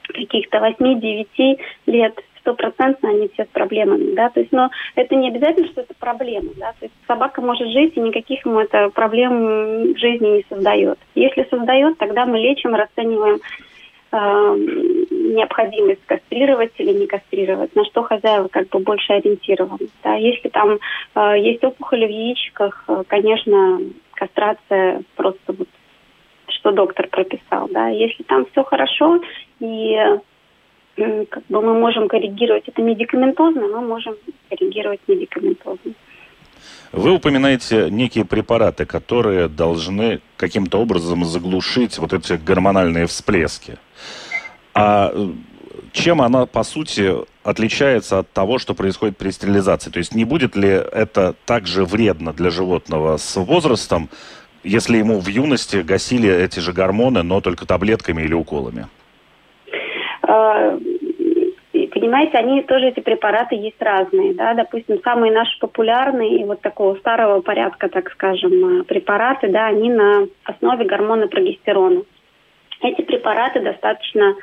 каких-то 0.08 0.58
8-9 0.58 1.60
лет 1.88 2.20
стопроцентно 2.40 3.10
они 3.10 3.30
все 3.30 3.46
с 3.46 3.48
проблемами, 3.48 4.16
да, 4.16 4.30
то 4.30 4.40
есть, 4.40 4.52
но 4.52 4.70
это 4.96 5.16
не 5.16 5.28
обязательно, 5.28 5.68
что 5.68 5.82
это 5.82 5.94
проблема, 6.00 6.50
да, 6.58 6.72
то 6.80 6.86
есть 6.86 6.94
собака 7.06 7.42
может 7.42 7.68
жить, 7.70 7.96
и 7.96 8.00
никаких 8.00 8.46
ему 8.46 8.60
это 8.60 8.90
проблем 8.90 9.94
в 9.94 9.98
жизни 9.98 10.38
не 10.38 10.46
создает. 10.50 10.98
Если 11.16 11.48
создает, 11.50 11.98
тогда 11.98 12.26
мы 12.26 12.40
лечим, 12.40 12.74
расцениваем 12.74 13.40
э, 14.12 14.18
необходимость 15.12 16.06
кастрировать 16.06 16.74
или 16.78 16.92
не 16.92 17.08
кастрировать, 17.08 17.76
на 17.76 17.86
что 17.86 18.04
хозяева 18.04 18.48
как 18.48 18.70
бы 18.70 18.80
больше 18.80 19.14
ориентированы. 19.14 19.90
Да. 20.04 20.16
Если 20.16 20.50
там 20.50 20.80
э, 21.16 21.40
есть 21.40 21.64
опухоли 21.64 22.06
в 22.06 22.10
яичках, 22.10 22.84
э, 22.88 23.04
конечно, 23.08 23.80
кастрация 24.14 25.02
просто 25.16 25.54
вот 25.54 25.69
что 26.70 26.72
доктор 26.72 27.08
прописал, 27.08 27.68
да. 27.72 27.90
Если 27.90 28.24
там 28.24 28.46
все 28.52 28.64
хорошо 28.64 29.22
и 29.60 29.96
как 30.96 31.44
бы 31.48 31.62
мы 31.62 31.80
можем 31.80 32.10
коррегировать 32.10 32.68
это 32.68 32.82
медикаментозно, 32.82 33.62
мы 33.62 33.82
можем 33.82 34.16
коррегировать 34.50 35.00
медикаментозно. 35.08 35.94
Вы 36.92 37.12
упоминаете 37.12 37.90
некие 37.90 38.26
препараты, 38.26 38.86
которые 38.86 39.48
должны 39.48 40.20
каким-то 40.38 40.80
образом 40.80 41.24
заглушить 41.24 41.98
вот 42.00 42.14
эти 42.14 42.34
гормональные 42.34 43.06
всплески. 43.06 43.78
А 44.74 45.12
э, 45.14 45.30
чем 45.94 46.22
она, 46.22 46.48
по 46.48 46.64
сути, 46.64 47.14
отличается 47.44 48.20
от 48.20 48.32
того, 48.32 48.58
что 48.58 48.74
происходит 48.74 49.18
при 49.18 49.30
стерилизации? 49.30 49.92
То 49.92 50.00
есть 50.00 50.16
не 50.16 50.26
будет 50.26 50.56
ли 50.56 50.70
это 50.70 51.36
также 51.46 51.86
вредно 51.86 52.34
для 52.34 52.50
животного 52.50 53.18
с 53.18 53.40
возрастом, 53.40 54.10
если 54.64 54.98
ему 54.98 55.20
в 55.20 55.28
юности 55.28 55.78
гасили 55.78 56.30
эти 56.30 56.60
же 56.60 56.74
гормоны, 56.74 57.24
но 57.24 57.42
только 57.42 57.66
таблетками 57.66 58.22
или 58.22 58.34
уколами? 58.34 58.88
А, 60.24 60.78
понимаете, 61.92 62.38
они 62.38 62.62
тоже, 62.64 62.88
эти 62.88 63.00
препараты 63.00 63.56
есть 63.56 63.82
разные, 63.82 64.34
да, 64.34 64.54
допустим, 64.54 65.00
самые 65.04 65.32
наши 65.32 65.58
популярные 65.60 66.42
и 66.42 66.44
вот 66.44 66.62
такого 66.62 66.96
старого 66.96 67.42
порядка, 67.42 67.90
так 67.90 68.12
скажем, 68.12 68.84
препараты, 68.86 69.50
да, 69.50 69.68
они 69.68 69.90
на 69.90 70.28
основе 70.44 70.86
гормона 70.86 71.28
прогестерона. 71.28 72.02
Эти 72.82 73.02
препараты 73.02 73.60
достаточно 73.60 74.36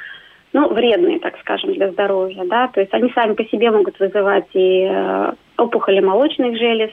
ну, 0.52 0.72
вредные, 0.72 1.18
так 1.18 1.38
скажем, 1.40 1.74
для 1.74 1.90
здоровья, 1.90 2.44
да, 2.44 2.68
то 2.68 2.80
есть 2.80 2.92
они 2.94 3.10
сами 3.14 3.34
по 3.34 3.44
себе 3.44 3.70
могут 3.70 3.98
вызывать 3.98 4.48
и 4.54 4.86
э, 4.88 5.32
опухоли 5.58 6.00
молочных 6.00 6.56
желез, 6.56 6.90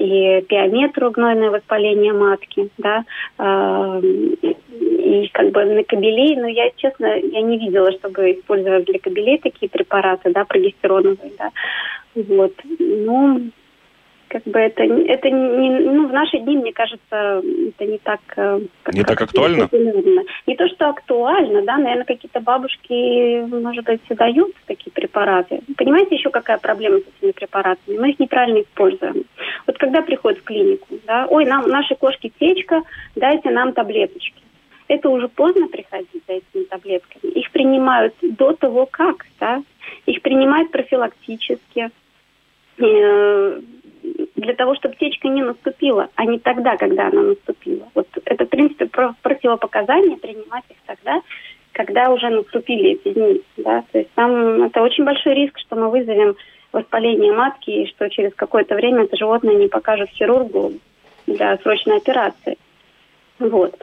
и 0.00 0.40
пиометру 0.48 1.10
гнойное 1.10 1.50
воспаление 1.50 2.14
матки, 2.14 2.70
да, 2.78 3.04
э, 3.38 4.00
и 4.40 5.28
как 5.32 5.50
бы 5.50 5.64
на 5.64 5.84
кабелей, 5.84 6.36
но 6.36 6.48
я, 6.48 6.70
честно, 6.76 7.06
я 7.16 7.42
не 7.42 7.58
видела, 7.58 7.92
чтобы 7.92 8.32
использовать 8.32 8.86
для 8.86 8.98
кабелей 8.98 9.38
такие 9.38 9.68
препараты, 9.68 10.32
да, 10.32 10.46
прогестероновые, 10.46 11.32
да, 11.38 11.50
вот, 12.14 12.54
ну, 12.78 13.50
как 14.30 14.44
бы 14.44 14.60
это, 14.60 14.84
это 14.84 15.28
не, 15.28 15.70
ну, 15.80 16.06
в 16.06 16.12
наши 16.12 16.38
дни, 16.38 16.56
мне 16.56 16.72
кажется, 16.72 17.42
это 17.42 17.84
не 17.84 17.98
так... 17.98 18.20
Э, 18.36 18.60
как 18.84 18.94
не 18.94 19.02
так 19.02 19.20
актуально? 19.20 19.68
Не 20.46 20.56
то, 20.56 20.68
что 20.68 20.88
актуально, 20.88 21.62
да, 21.62 21.76
наверное, 21.76 22.04
какие-то 22.04 22.40
бабушки, 22.40 23.44
может 23.46 23.84
быть, 23.84 24.00
дают 24.08 24.54
такие 24.66 24.92
препараты. 24.92 25.60
Понимаете, 25.76 26.14
еще 26.14 26.30
какая 26.30 26.58
проблема 26.58 26.98
с 26.98 27.02
этими 27.18 27.32
препаратами? 27.32 27.98
Мы 27.98 28.10
их 28.10 28.20
неправильно 28.20 28.60
используем. 28.60 29.24
Вот 29.66 29.78
когда 29.78 30.00
приходят 30.00 30.38
в 30.38 30.44
клинику, 30.44 30.86
да, 31.06 31.26
ой, 31.28 31.44
нам, 31.44 31.66
нашей 31.68 31.96
кошке 31.96 32.30
течка, 32.38 32.82
дайте 33.16 33.50
нам 33.50 33.72
таблеточки. 33.72 34.40
Это 34.86 35.08
уже 35.08 35.26
поздно 35.26 35.66
приходить 35.66 36.22
за 36.28 36.34
этими 36.34 36.64
таблетками. 36.64 37.32
Их 37.32 37.50
принимают 37.50 38.14
до 38.22 38.52
того, 38.52 38.86
как, 38.86 39.26
да, 39.40 39.62
их 40.06 40.22
принимают 40.22 40.70
профилактически, 40.70 41.90
э, 42.78 43.60
для 44.40 44.54
того, 44.54 44.74
чтобы 44.74 44.96
течка 44.96 45.28
не 45.28 45.42
наступила, 45.42 46.08
а 46.14 46.24
не 46.24 46.38
тогда, 46.38 46.76
когда 46.76 47.08
она 47.08 47.22
наступила. 47.22 47.88
Вот 47.94 48.08
это, 48.24 48.44
в 48.44 48.48
принципе, 48.48 48.86
противопоказание 49.22 50.16
принимать 50.16 50.64
их 50.68 50.76
тогда, 50.86 51.20
когда 51.72 52.10
уже 52.10 52.28
наступили 52.28 52.92
эти 52.92 53.14
дни. 53.14 53.42
Да? 53.58 53.84
То 53.92 53.98
есть 53.98 54.10
там 54.14 54.62
это 54.64 54.82
очень 54.82 55.04
большой 55.04 55.34
риск, 55.34 55.58
что 55.58 55.76
мы 55.76 55.90
вызовем 55.90 56.36
воспаление 56.72 57.32
матки, 57.32 57.70
и 57.70 57.86
что 57.88 58.08
через 58.08 58.34
какое-то 58.34 58.74
время 58.74 59.04
это 59.04 59.16
животное 59.16 59.54
не 59.54 59.68
покажет 59.68 60.08
хирургу 60.10 60.72
для 61.26 61.56
срочной 61.58 61.98
операции. 61.98 62.56
Вот. 63.38 63.74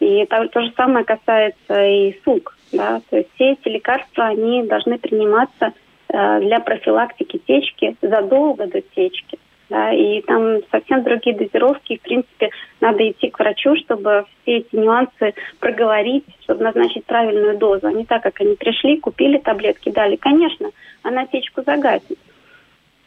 И 0.00 0.26
то, 0.26 0.46
то 0.48 0.60
же 0.60 0.72
самое 0.76 1.04
касается 1.04 1.86
и 1.86 2.18
сук. 2.24 2.56
Да? 2.72 3.00
То 3.08 3.18
есть 3.18 3.30
все 3.34 3.52
эти 3.52 3.68
лекарства, 3.68 4.26
они 4.26 4.64
должны 4.64 4.98
приниматься 4.98 5.72
э, 6.08 6.40
для 6.40 6.60
профилактики 6.60 7.40
течки 7.46 7.96
задолго 8.02 8.66
до 8.66 8.80
течки 8.80 9.38
да, 9.70 9.92
и 9.92 10.20
там 10.22 10.58
совсем 10.70 11.02
другие 11.02 11.36
дозировки, 11.36 11.96
в 11.96 12.02
принципе, 12.02 12.50
надо 12.80 13.08
идти 13.10 13.30
к 13.30 13.38
врачу, 13.38 13.76
чтобы 13.76 14.26
все 14.42 14.58
эти 14.58 14.76
нюансы 14.76 15.34
проговорить, 15.58 16.24
чтобы 16.42 16.64
назначить 16.64 17.04
правильную 17.06 17.56
дозу, 17.56 17.86
а 17.86 17.92
не 17.92 18.04
так, 18.04 18.22
как 18.22 18.40
они 18.40 18.56
пришли, 18.56 18.98
купили 18.98 19.38
таблетки, 19.38 19.90
дали. 19.90 20.16
Конечно, 20.16 20.70
она 21.02 21.26
течку 21.26 21.62
загасит, 21.62 22.18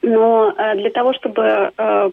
но 0.01 0.53
э, 0.57 0.75
для 0.75 0.89
того, 0.89 1.13
чтобы 1.13 1.71
э, 1.77 2.11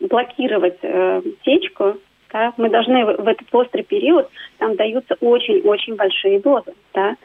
блокировать 0.00 0.78
э, 0.82 1.22
течку, 1.42 1.96
да, 2.32 2.52
мы 2.56 2.68
должны 2.68 3.04
в 3.04 3.26
этот 3.26 3.48
острый 3.52 3.82
период, 3.82 4.28
там 4.58 4.76
даются 4.76 5.16
очень-очень 5.20 5.96
большие 5.96 6.40
дозы, 6.40 6.74
да, 6.94 7.16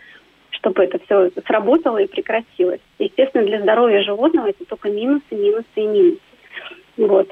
чтобы 0.55 0.83
это 0.83 0.99
все 1.05 1.29
сработало 1.45 1.97
и 1.97 2.07
прекратилось. 2.07 2.81
Естественно, 2.99 3.45
для 3.45 3.61
здоровья 3.61 4.01
животного 4.01 4.47
это 4.47 4.65
только 4.65 4.89
минусы, 4.89 5.23
минусы 5.31 5.65
и 5.75 5.85
минусы. 5.85 6.19
Вот. 6.97 7.29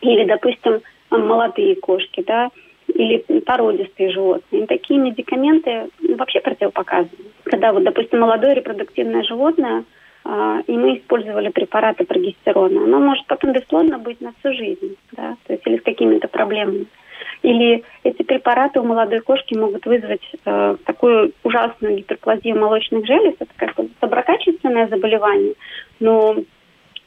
Или, 0.00 0.24
допустим, 0.24 0.80
молодые 1.10 1.76
кошки, 1.76 2.22
да, 2.26 2.50
или 2.88 3.24
породистые 3.40 4.10
животные. 4.10 4.66
Такие 4.66 5.00
медикаменты 5.00 5.88
вообще 6.16 6.40
противопоказаны. 6.40 7.10
Когда 7.44 7.72
вот, 7.72 7.84
допустим, 7.84 8.20
молодое 8.20 8.54
репродуктивное 8.54 9.22
животное, 9.22 9.84
а, 10.24 10.60
и 10.66 10.72
мы 10.72 10.98
использовали 10.98 11.48
препараты 11.48 12.04
прогестерона, 12.04 12.84
оно 12.84 12.98
может 12.98 13.26
потом 13.26 13.52
бесплодно 13.52 13.98
быть 13.98 14.20
на 14.20 14.32
всю 14.38 14.52
жизнь, 14.52 14.96
да, 15.12 15.36
то 15.46 15.52
есть 15.54 15.66
или 15.66 15.78
с 15.78 15.82
какими-то 15.82 16.28
проблемами. 16.28 16.86
Или 17.42 17.84
эти 18.02 18.22
препараты 18.22 18.80
у 18.80 18.84
молодой 18.84 19.20
кошки 19.20 19.54
могут 19.54 19.86
вызвать 19.86 20.22
э, 20.44 20.76
такую 20.84 21.32
ужасную 21.44 21.96
гиперплазию 21.96 22.58
молочных 22.58 23.06
желез. 23.06 23.34
Это 23.38 23.52
как 23.56 23.74
бы 23.74 23.88
доброкачественное 24.00 24.88
заболевание, 24.88 25.54
но 26.00 26.36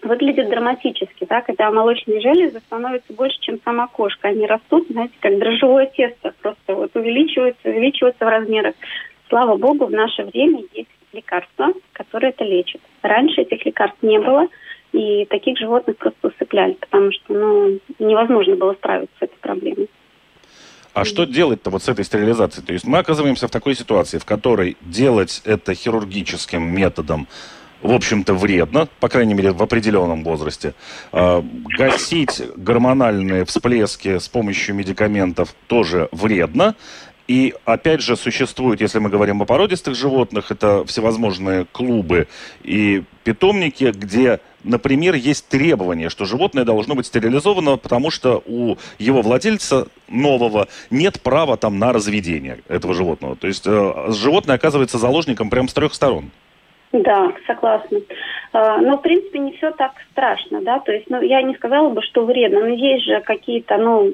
выглядит 0.03 0.49
драматически, 0.49 1.25
да, 1.29 1.41
когда 1.41 1.71
молочные 1.71 2.21
железы 2.21 2.59
становятся 2.59 3.13
больше, 3.13 3.37
чем 3.41 3.59
сама 3.63 3.87
кошка. 3.87 4.29
Они 4.29 4.45
растут, 4.45 4.87
знаете, 4.89 5.13
как 5.19 5.37
дрожжевое 5.37 5.87
тесто, 5.87 6.33
просто 6.41 6.75
вот 6.75 6.95
увеличиваются, 6.95 7.69
увеличиваются 7.69 8.25
в 8.25 8.29
размерах. 8.29 8.75
Слава 9.29 9.57
богу, 9.57 9.85
в 9.85 9.91
наше 9.91 10.23
время 10.23 10.63
есть 10.73 10.89
лекарства, 11.13 11.73
которые 11.93 12.31
это 12.31 12.43
лечат. 12.43 12.81
Раньше 13.01 13.41
этих 13.41 13.65
лекарств 13.65 14.01
не 14.01 14.19
было, 14.19 14.47
и 14.93 15.25
таких 15.25 15.57
животных 15.57 15.97
просто 15.97 16.27
усыпляли, 16.27 16.73
потому 16.73 17.11
что 17.11 17.33
ну, 17.33 17.79
невозможно 17.99 18.55
было 18.55 18.73
справиться 18.73 19.15
с 19.19 19.23
этой 19.23 19.37
проблемой. 19.39 19.89
А 20.93 21.05
что 21.05 21.25
делать-то 21.25 21.69
вот 21.69 21.83
с 21.83 21.89
этой 21.89 22.03
стерилизацией? 22.03 22.65
То 22.65 22.73
есть 22.73 22.85
мы 22.85 22.97
оказываемся 22.97 23.47
в 23.47 23.51
такой 23.51 23.75
ситуации, 23.75 24.17
в 24.17 24.25
которой 24.25 24.77
делать 24.81 25.41
это 25.45 25.73
хирургическим 25.73 26.63
методом 26.63 27.27
в 27.81 27.91
общем-то, 27.91 28.33
вредно, 28.33 28.87
по 28.99 29.09
крайней 29.09 29.33
мере, 29.33 29.51
в 29.51 29.63
определенном 29.63 30.23
возрасте. 30.23 30.73
А, 31.11 31.43
гасить 31.77 32.41
гормональные 32.55 33.45
всплески 33.45 34.19
с 34.19 34.27
помощью 34.27 34.75
медикаментов 34.75 35.55
тоже 35.67 36.07
вредно. 36.11 36.75
И 37.31 37.53
опять 37.63 38.01
же 38.01 38.17
существуют, 38.17 38.81
если 38.81 38.99
мы 38.99 39.07
говорим 39.07 39.41
о 39.41 39.45
породистых 39.45 39.95
животных, 39.95 40.51
это 40.51 40.83
всевозможные 40.83 41.63
клубы 41.63 42.27
и 42.61 43.03
питомники, 43.23 43.93
где, 43.95 44.41
например, 44.65 45.15
есть 45.15 45.47
требование, 45.47 46.09
что 46.09 46.25
животное 46.25 46.65
должно 46.65 46.93
быть 46.93 47.05
стерилизовано, 47.05 47.77
потому 47.77 48.11
что 48.11 48.43
у 48.45 48.75
его 48.99 49.21
владельца 49.21 49.87
нового 50.09 50.67
нет 50.89 51.21
права 51.21 51.55
там 51.55 51.79
на 51.79 51.93
разведение 51.93 52.59
этого 52.67 52.93
животного. 52.93 53.37
То 53.37 53.47
есть 53.47 53.63
э, 53.65 53.93
животное 54.09 54.57
оказывается 54.57 54.97
заложником 54.97 55.49
прямо 55.49 55.69
с 55.69 55.73
трех 55.73 55.93
сторон. 55.93 56.31
Да, 56.93 57.31
согласна. 57.47 57.99
А, 58.51 58.77
но, 58.77 58.97
в 58.97 59.01
принципе, 59.01 59.39
не 59.39 59.53
все 59.53 59.71
так 59.71 59.93
страшно, 60.11 60.61
да, 60.61 60.79
то 60.79 60.91
есть, 60.91 61.09
ну, 61.09 61.21
я 61.21 61.41
не 61.41 61.55
сказала 61.55 61.89
бы, 61.89 62.01
что 62.01 62.25
вредно, 62.25 62.61
но 62.61 62.67
есть 62.67 63.05
же 63.05 63.21
какие-то, 63.21 63.77
ну, 63.77 64.11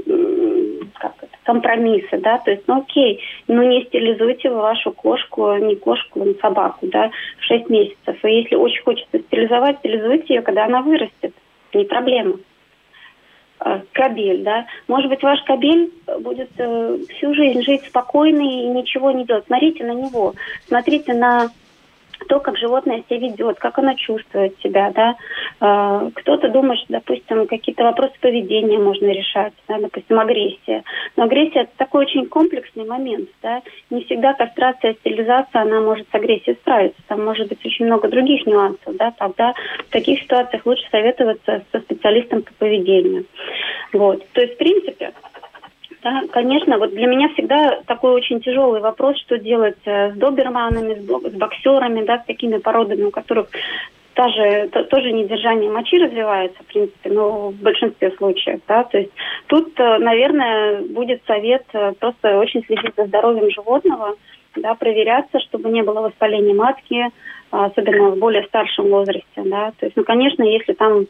как 1.00 1.14
это, 1.20 1.32
компромиссы, 1.44 2.20
да, 2.20 2.38
то 2.38 2.52
есть, 2.52 2.64
ну, 2.68 2.82
окей, 2.82 3.24
ну, 3.48 3.64
не 3.64 3.84
стерилизуйте 3.86 4.52
вы 4.52 4.58
вашу 4.58 4.92
кошку, 4.92 5.56
не 5.56 5.76
кошку, 5.76 6.24
не 6.24 6.36
собаку, 6.36 6.86
да, 6.86 7.10
в 7.40 7.44
6 7.46 7.68
месяцев, 7.70 8.24
и 8.24 8.42
если 8.42 8.56
очень 8.56 8.84
хочется 8.84 9.20
стерилизовать, 9.20 9.80
стерилизуйте 9.80 10.36
ее, 10.36 10.42
когда 10.44 10.66
она 10.66 10.84
вырастет, 10.84 11.34
не 11.74 11.86
проблема 11.86 12.36
а, 13.60 13.82
кабель, 13.92 14.44
да. 14.44 14.68
Может 14.88 15.10
быть, 15.10 15.24
ваш 15.24 15.42
кабель 15.44 15.92
будет 16.20 16.52
э, 16.60 16.98
всю 17.10 17.34
жизнь 17.34 17.64
жить 17.64 17.86
спокойно 17.86 18.42
и 18.42 18.68
ничего 18.68 19.10
не 19.12 19.26
делать. 19.26 19.46
Смотрите 19.48 19.84
на 19.84 19.94
него, 19.94 20.36
смотрите 20.68 21.14
на 21.16 21.50
то, 22.28 22.40
как 22.40 22.58
животное 22.58 23.04
себя 23.08 23.20
ведет, 23.20 23.60
как 23.60 23.78
оно 23.80 23.94
чувствует 23.94 24.58
себя, 24.62 24.92
да. 24.94 25.16
Э, 25.60 26.10
кто-то 26.14 26.50
думает, 26.50 26.80
что, 26.80 26.94
допустим, 26.94 27.48
какие-то 27.48 27.84
вопросы 27.84 28.14
поведения 28.20 28.78
можно 28.78 29.08
решать, 29.08 29.54
да, 29.68 29.80
допустим, 29.80 30.20
агрессия. 30.20 30.84
Но 31.16 31.24
агрессия– 31.24 31.62
это 31.62 31.72
такой 31.78 32.06
очень 32.06 32.28
комплексный 32.28 32.86
момент, 32.86 33.30
да. 33.42 33.62
Не 33.90 34.04
всегда 34.04 34.34
кастрация, 34.34 34.94
стерилизация, 34.96 35.62
она 35.62 35.82
может 35.82 36.08
с 36.12 36.16
агрессией 36.16 36.56
справиться. 36.56 37.02
Там 37.08 37.24
может 37.24 37.48
быть 37.48 37.66
очень 37.66 37.86
много 37.86 38.08
других 38.08 38.46
нюансов, 38.46 38.96
да. 38.96 39.12
Тогда 39.18 39.54
в 39.88 39.92
таких 39.92 40.22
ситуациях 40.22 40.66
лучше 40.66 40.84
советоваться 40.92 41.64
со 41.72 41.80
специалистом 41.80 42.42
по 42.42 42.54
поведению. 42.54 43.26
Вот. 43.94 44.28
То 44.34 44.42
есть, 44.42 44.56
в 44.56 44.58
принципе, 44.58 45.14
да, 46.08 46.24
конечно, 46.32 46.78
вот 46.78 46.92
для 46.92 47.08
меня 47.08 47.28
всегда 47.30 47.82
такой 47.86 48.12
очень 48.12 48.40
тяжелый 48.40 48.80
вопрос, 48.80 49.18
что 49.20 49.38
делать 49.38 49.78
э, 49.86 50.14
с 50.14 50.16
доберманами, 50.16 50.96
с 50.96 51.34
боксерами, 51.34 52.06
да, 52.06 52.20
с 52.20 52.26
такими 52.26 52.58
породами, 52.58 53.04
у 53.04 53.12
которых 53.12 53.50
даже, 54.16 54.70
то, 54.70 54.84
тоже 54.86 55.12
недержание 55.12 55.70
мочи 55.70 55.98
развивается, 55.98 56.64
в 56.64 56.68
принципе, 56.68 57.10
но 57.10 57.50
в 57.50 57.56
большинстве 57.56 58.12
случаев, 58.12 58.62
да, 58.68 58.84
то 58.86 58.98
есть 58.98 59.12
тут, 59.48 59.78
э, 59.80 59.98
наверное, 59.98 60.82
будет 60.82 61.22
совет 61.28 61.66
э, 61.74 61.92
просто 62.00 62.38
очень 62.38 62.64
следить 62.64 62.94
за 62.96 63.06
здоровьем 63.06 63.52
животного, 63.52 64.16
да, 64.56 64.76
проверяться, 64.76 65.40
чтобы 65.42 65.70
не 65.70 65.84
было 65.84 66.02
воспаления 66.02 66.54
матки, 66.54 67.06
особенно 67.52 68.12
в 68.12 68.18
более 68.18 68.44
старшем 68.46 68.90
возрасте, 68.90 69.44
да, 69.44 69.72
то 69.78 69.86
есть, 69.86 69.98
ну, 69.98 70.04
конечно, 70.06 70.44
если 70.44 70.74
там 70.74 71.06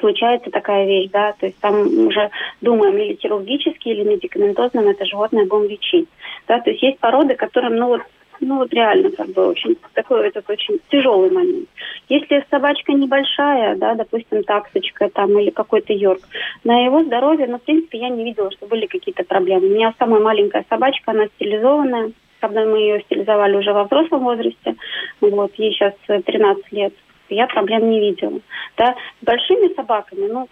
случается 0.00 0.50
такая 0.50 0.86
вещь, 0.86 1.10
да, 1.12 1.34
то 1.38 1.46
есть 1.46 1.58
там 1.60 2.06
уже 2.06 2.30
думаем 2.60 2.96
или 2.96 3.14
хирургически, 3.16 3.88
или 3.88 4.02
медикаментозно 4.02 4.82
мы 4.82 4.92
это 4.92 5.04
животное 5.06 5.46
будем 5.46 5.70
лечить, 5.70 6.08
да, 6.48 6.60
то 6.60 6.70
есть 6.70 6.82
есть 6.82 6.98
породы, 6.98 7.34
которым, 7.34 7.76
ну 7.76 7.88
вот, 7.88 8.02
ну 8.40 8.56
вот 8.56 8.72
реально 8.72 9.10
как 9.10 9.28
бы 9.28 9.48
очень 9.48 9.76
такой 9.94 10.28
этот 10.28 10.48
очень 10.48 10.80
тяжелый 10.90 11.30
момент. 11.30 11.68
Если 12.08 12.44
собачка 12.50 12.92
небольшая, 12.92 13.76
да, 13.76 13.94
допустим, 13.94 14.42
таксочка 14.44 15.08
там 15.10 15.38
или 15.38 15.50
какой-то 15.50 15.92
йорк, 15.92 16.22
на 16.64 16.84
его 16.84 17.04
здоровье, 17.04 17.46
ну, 17.46 17.58
в 17.58 17.62
принципе, 17.62 17.98
я 17.98 18.08
не 18.08 18.24
видела, 18.24 18.50
что 18.50 18.66
были 18.66 18.86
какие-то 18.86 19.24
проблемы. 19.24 19.66
У 19.66 19.70
меня 19.70 19.94
самая 19.98 20.20
маленькая 20.20 20.64
собачка, 20.68 21.12
она 21.12 21.26
стерилизованная, 21.26 22.12
правда, 22.40 22.64
мы 22.64 22.78
ее 22.78 23.02
стерилизовали 23.02 23.56
уже 23.56 23.72
во 23.72 23.84
взрослом 23.84 24.24
возрасте, 24.24 24.74
вот, 25.20 25.54
ей 25.56 25.72
сейчас 25.72 25.94
13 26.06 26.72
лет, 26.72 26.94
я 27.34 27.46
проблем 27.46 27.90
не 27.90 28.00
видела. 28.00 28.40
Да? 28.76 28.94
С 29.20 29.24
большими 29.24 29.72
собаками, 29.74 30.26
ну, 30.26 30.48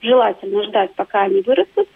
желательно 0.00 0.62
ждать, 0.64 0.94
пока 0.94 1.22
они 1.22 1.42
вырастут. 1.42 1.88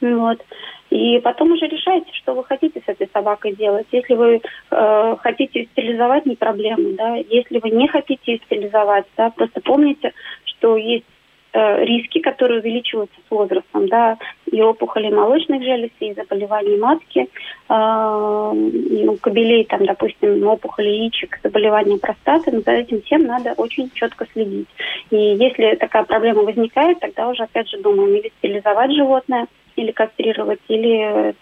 Вот. 0.00 0.42
И 0.90 1.20
потом 1.20 1.52
уже 1.52 1.66
решайте, 1.66 2.10
что 2.14 2.34
вы 2.34 2.44
хотите 2.44 2.80
с 2.84 2.88
этой 2.88 3.08
собакой 3.12 3.54
делать. 3.54 3.86
Если 3.92 4.14
вы 4.14 4.40
э, 4.70 5.16
хотите 5.20 5.66
стерилизовать, 5.66 6.26
не 6.26 6.34
проблема, 6.34 6.92
да. 6.96 7.16
Если 7.16 7.58
вы 7.58 7.70
не 7.70 7.86
хотите 7.86 8.38
стерилизовать, 8.44 9.06
да, 9.16 9.30
просто 9.30 9.60
помните, 9.60 10.12
что 10.44 10.76
есть 10.76 11.04
Э, 11.52 11.84
риски, 11.84 12.20
которые 12.20 12.60
увеличиваются 12.60 13.16
с 13.26 13.30
возрастом, 13.30 13.88
да, 13.88 14.16
и 14.52 14.62
опухоли 14.62 15.12
молочных 15.12 15.64
желез, 15.64 15.90
и 15.98 16.14
заболеваний 16.14 16.76
матки, 16.76 17.28
э, 17.68 18.52
и 18.94 19.08
у 19.08 19.16
кобелей, 19.16 19.64
там, 19.64 19.84
допустим, 19.84 20.46
опухоли 20.46 20.86
яичек, 20.86 21.40
заболевания 21.42 21.98
простаты, 21.98 22.52
но 22.52 22.60
за 22.60 22.70
этим 22.70 23.02
всем 23.02 23.24
надо 23.24 23.54
очень 23.56 23.90
четко 23.94 24.28
следить. 24.32 24.68
И 25.10 25.16
если 25.16 25.74
такая 25.74 26.04
проблема 26.04 26.42
возникает, 26.42 27.00
тогда 27.00 27.28
уже, 27.28 27.42
опять 27.42 27.68
же, 27.68 27.78
думаем, 27.78 28.14
или 28.14 28.30
стерилизовать 28.38 28.92
животное, 28.92 29.48
или 29.74 29.90
кастрировать, 29.90 30.60
или 30.68 31.34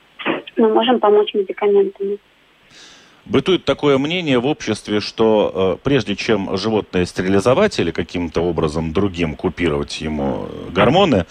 мы 0.56 0.72
можем 0.72 1.00
помочь 1.00 1.34
медикаментами. 1.34 2.16
Бытует 3.28 3.66
такое 3.66 3.98
мнение 3.98 4.38
в 4.38 4.46
обществе, 4.46 5.00
что 5.00 5.78
э, 5.78 5.84
прежде 5.84 6.16
чем 6.16 6.56
животное 6.56 7.04
стерилизовать 7.04 7.78
или 7.78 7.90
каким-то 7.90 8.40
образом 8.40 8.94
другим 8.94 9.36
купировать 9.36 10.00
ему 10.00 10.48
гормоны, 10.72 11.26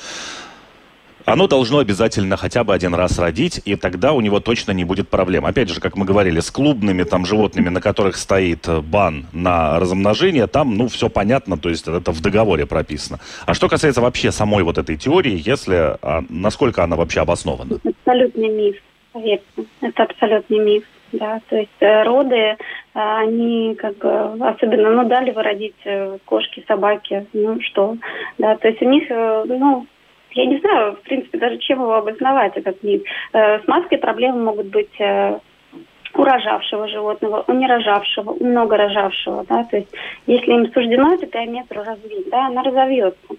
оно 1.26 1.48
должно 1.48 1.80
обязательно 1.80 2.38
хотя 2.38 2.64
бы 2.64 2.74
один 2.74 2.94
раз 2.94 3.18
родить, 3.18 3.60
и 3.66 3.76
тогда 3.76 4.14
у 4.14 4.22
него 4.22 4.40
точно 4.40 4.72
не 4.72 4.86
будет 4.86 5.10
проблем. 5.10 5.46
Опять 5.46 5.70
же, 5.70 5.82
как 5.82 5.98
мы 5.98 6.06
говорили, 6.06 6.40
с 6.40 6.52
клубными 6.52 7.02
там 7.04 7.26
животными, 7.26 7.68
на 7.70 7.82
которых 7.82 8.16
стоит 8.16 8.66
бан 8.84 9.26
на 9.34 9.80
размножение, 9.80 10.48
там, 10.48 10.78
ну, 10.78 10.88
все 10.88 11.10
понятно, 11.10 11.58
то 11.58 11.68
есть 11.68 11.86
это 11.88 12.12
в 12.12 12.22
договоре 12.22 12.66
прописано. 12.66 13.20
А 13.46 13.54
что 13.56 13.68
касается 13.68 14.02
вообще 14.02 14.32
самой 14.32 14.64
вот 14.64 14.78
этой 14.78 14.96
теории, 14.96 15.42
если, 15.44 15.98
а, 16.02 16.24
насколько 16.30 16.84
она 16.84 16.96
вообще 16.96 17.20
обоснована? 17.22 17.78
Абсолютный 17.84 18.50
миф, 18.50 18.76
поверьте. 19.18 19.46
Это 19.82 20.04
абсолютный 20.04 20.60
миф 20.60 20.84
да, 21.12 21.40
то 21.50 21.56
есть 21.56 21.72
э, 21.80 22.04
роды, 22.04 22.36
э, 22.36 22.58
они 22.94 23.76
как 23.76 23.98
бы, 23.98 24.48
особенно, 24.48 24.92
ну, 24.92 25.08
дали 25.08 25.32
вы 25.32 25.44
родить 25.44 25.76
э, 25.86 26.18
кошки, 26.26 26.64
собаки, 26.68 27.28
ну, 27.34 27.62
что, 27.62 27.96
да, 28.38 28.56
то 28.58 28.68
есть 28.68 28.82
у 28.82 28.90
них, 28.90 29.10
ну, 29.10 29.86
я 30.32 30.46
не 30.46 30.60
знаю, 30.60 30.96
в 30.96 31.02
принципе, 31.02 31.38
даже 31.38 31.58
чем 31.58 31.82
его 31.82 31.96
обосновать, 31.96 32.58
этот 32.58 32.84
миф. 32.84 33.04
С 33.32 33.68
маской 33.68 33.98
проблемы 33.98 34.44
могут 34.44 34.68
быть 34.68 34.94
у 35.00 36.24
рожавшего 36.24 36.88
животного, 36.88 37.44
у 37.48 37.54
нерожавшего, 37.54 38.32
у 38.32 38.44
многорожавшего, 38.44 39.46
да, 39.48 39.64
то 39.64 39.78
есть 39.78 39.90
если 40.26 40.52
им 40.52 40.72
суждено 40.74 41.14
это 41.14 41.28
диаметру 41.28 41.84
развить, 41.84 42.30
да, 42.30 42.48
она 42.48 42.64
разовьется. 42.64 43.36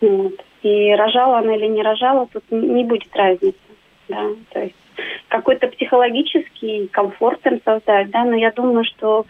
Вот. 0.00 0.34
И 0.62 0.94
рожала 0.94 1.38
она 1.38 1.54
или 1.54 1.66
не 1.66 1.82
рожала, 1.82 2.26
тут 2.32 2.44
не 2.50 2.84
будет 2.84 3.14
разницы, 3.14 3.58
да, 4.08 4.28
то 4.52 4.60
есть 4.60 4.74
какой-то 5.28 5.68
психологический 5.68 6.88
комфорт 6.88 7.44
им 7.46 7.60
создать, 7.64 8.10
да, 8.10 8.24
но 8.24 8.36
я 8.36 8.50
думаю, 8.52 8.84
что 8.84 9.26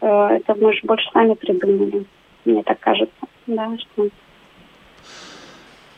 э, 0.00 0.06
это 0.06 0.54
мы 0.54 0.72
же 0.72 0.80
больше 0.82 1.08
сами 1.12 1.34
придумали, 1.34 2.04
мне 2.44 2.62
так 2.62 2.80
кажется, 2.80 3.12
да, 3.46 3.70
что... 3.78 4.08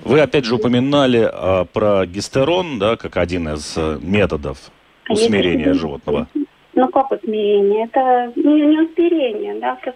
Вы 0.05 0.21
опять 0.21 0.45
же 0.45 0.55
упоминали 0.57 1.29
а, 1.33 1.65
про 1.65 2.05
гистерон, 2.05 2.79
да, 2.79 2.97
как 2.97 3.17
один 3.17 3.49
из 3.49 3.77
э, 3.79 3.99
методов 4.03 4.71
а 5.09 5.15
усмирения 5.15 5.73
животного. 5.73 6.29
Ну 6.75 6.89
как 6.89 7.11
усмирение? 7.11 7.87
Это 7.87 8.33
не, 8.37 8.61
не 8.61 8.81
усмирение, 8.81 9.55
да, 9.55 9.79
как, 9.83 9.95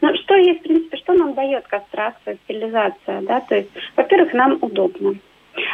ну 0.00 0.14
что 0.16 0.34
есть, 0.34 0.60
в 0.60 0.62
принципе, 0.64 0.96
что 0.96 1.12
нам 1.12 1.34
дает 1.34 1.66
кастрация, 1.68 2.36
стерилизация, 2.44 3.22
да, 3.22 3.40
то 3.40 3.54
есть, 3.54 3.68
во-первых, 3.94 4.32
нам 4.32 4.58
удобно. 4.60 5.14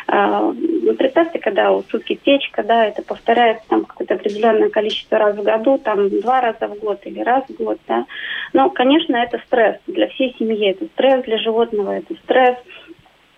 Ну, 0.08 0.94
представьте, 0.96 1.38
когда 1.38 1.72
у 1.72 1.82
сутки 1.84 2.18
течка, 2.22 2.62
да, 2.62 2.86
это 2.86 3.02
повторяется 3.02 3.64
там 3.68 3.84
какое-то 3.84 4.14
определенное 4.14 4.68
количество 4.68 5.18
раз 5.18 5.36
в 5.36 5.42
году, 5.42 5.78
там 5.78 6.08
два 6.20 6.40
раза 6.40 6.68
в 6.68 6.78
год 6.78 7.00
или 7.04 7.20
раз 7.20 7.44
в 7.48 7.56
год, 7.56 7.78
да. 7.88 8.06
Но, 8.52 8.70
конечно, 8.70 9.16
это 9.16 9.40
стресс 9.46 9.76
для 9.86 10.08
всей 10.08 10.34
семьи, 10.38 10.70
это 10.70 10.86
стресс 10.86 11.24
для 11.24 11.38
животного, 11.38 11.92
это 11.92 12.14
стресс, 12.24 12.56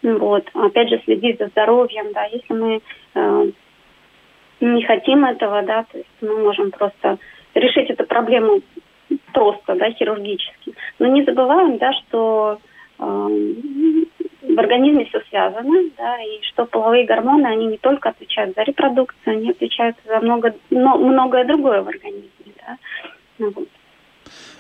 вот. 0.03 0.49
Опять 0.55 0.91
же, 0.91 1.01
следить 1.05 1.39
за 1.39 1.49
здоровьем, 1.49 2.13
да, 2.13 2.25
если 2.25 2.53
мы 2.53 2.81
э, 3.15 3.51
не 4.61 4.85
хотим 4.85 5.25
этого, 5.25 5.63
да, 5.63 5.85
то 5.91 5.99
есть 5.99 6.11
мы 6.21 6.43
можем 6.43 6.71
просто 6.71 7.19
решить 7.55 7.91
эту 7.91 8.05
проблему 8.05 8.61
просто, 9.33 9.75
да, 9.77 9.91
хирургически. 9.91 10.75
Но 10.99 11.07
не 11.07 11.23
забываем, 11.25 11.79
да, 11.79 11.93
что 11.93 12.59
э, 12.99 13.29
в 14.55 14.59
организме 14.59 15.05
все 15.07 15.21
связано, 15.29 15.91
да, 15.97 16.17
и 16.23 16.43
что 16.43 16.65
половые 16.67 17.05
гормоны, 17.05 17.47
они 17.47 17.67
не 17.67 17.79
только 17.79 18.11
отвечают 18.11 18.55
за 18.57 18.63
репродукцию, 18.63 19.37
они 19.37 19.51
отвечают 19.51 19.97
за 20.07 20.21
много, 20.21 20.55
но, 20.71 20.97
многое 20.97 21.45
другое 21.45 21.83
в 21.83 21.89
организме, 21.89 22.31
да. 22.67 22.77
Ну, 23.39 23.53
вот. 23.55 23.69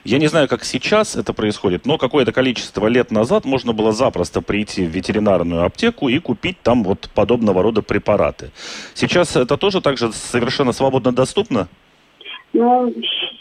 Я 0.05 0.19
не 0.19 0.27
знаю, 0.27 0.49
как 0.49 0.65
сейчас 0.65 1.17
это 1.17 1.33
происходит, 1.33 1.87
но 1.87 1.97
какое-то 1.97 2.31
количество 2.31 2.89
лет 2.89 3.11
назад 3.11 3.47
можно 3.47 3.73
было 3.73 3.93
запросто 3.93 4.43
прийти 4.43 4.85
в 4.85 4.91
ветеринарную 4.91 5.65
аптеку 5.65 6.11
и 6.11 6.19
купить 6.19 6.61
там 6.63 6.85
вот 6.85 7.09
подобного 7.15 7.63
рода 7.63 7.81
препараты. 7.81 8.51
Сейчас 8.93 9.35
это 9.35 9.57
тоже 9.57 9.81
также 9.81 10.13
совершенно 10.13 10.73
свободно 10.73 11.11
доступно? 11.11 11.69
Ну, 12.53 12.93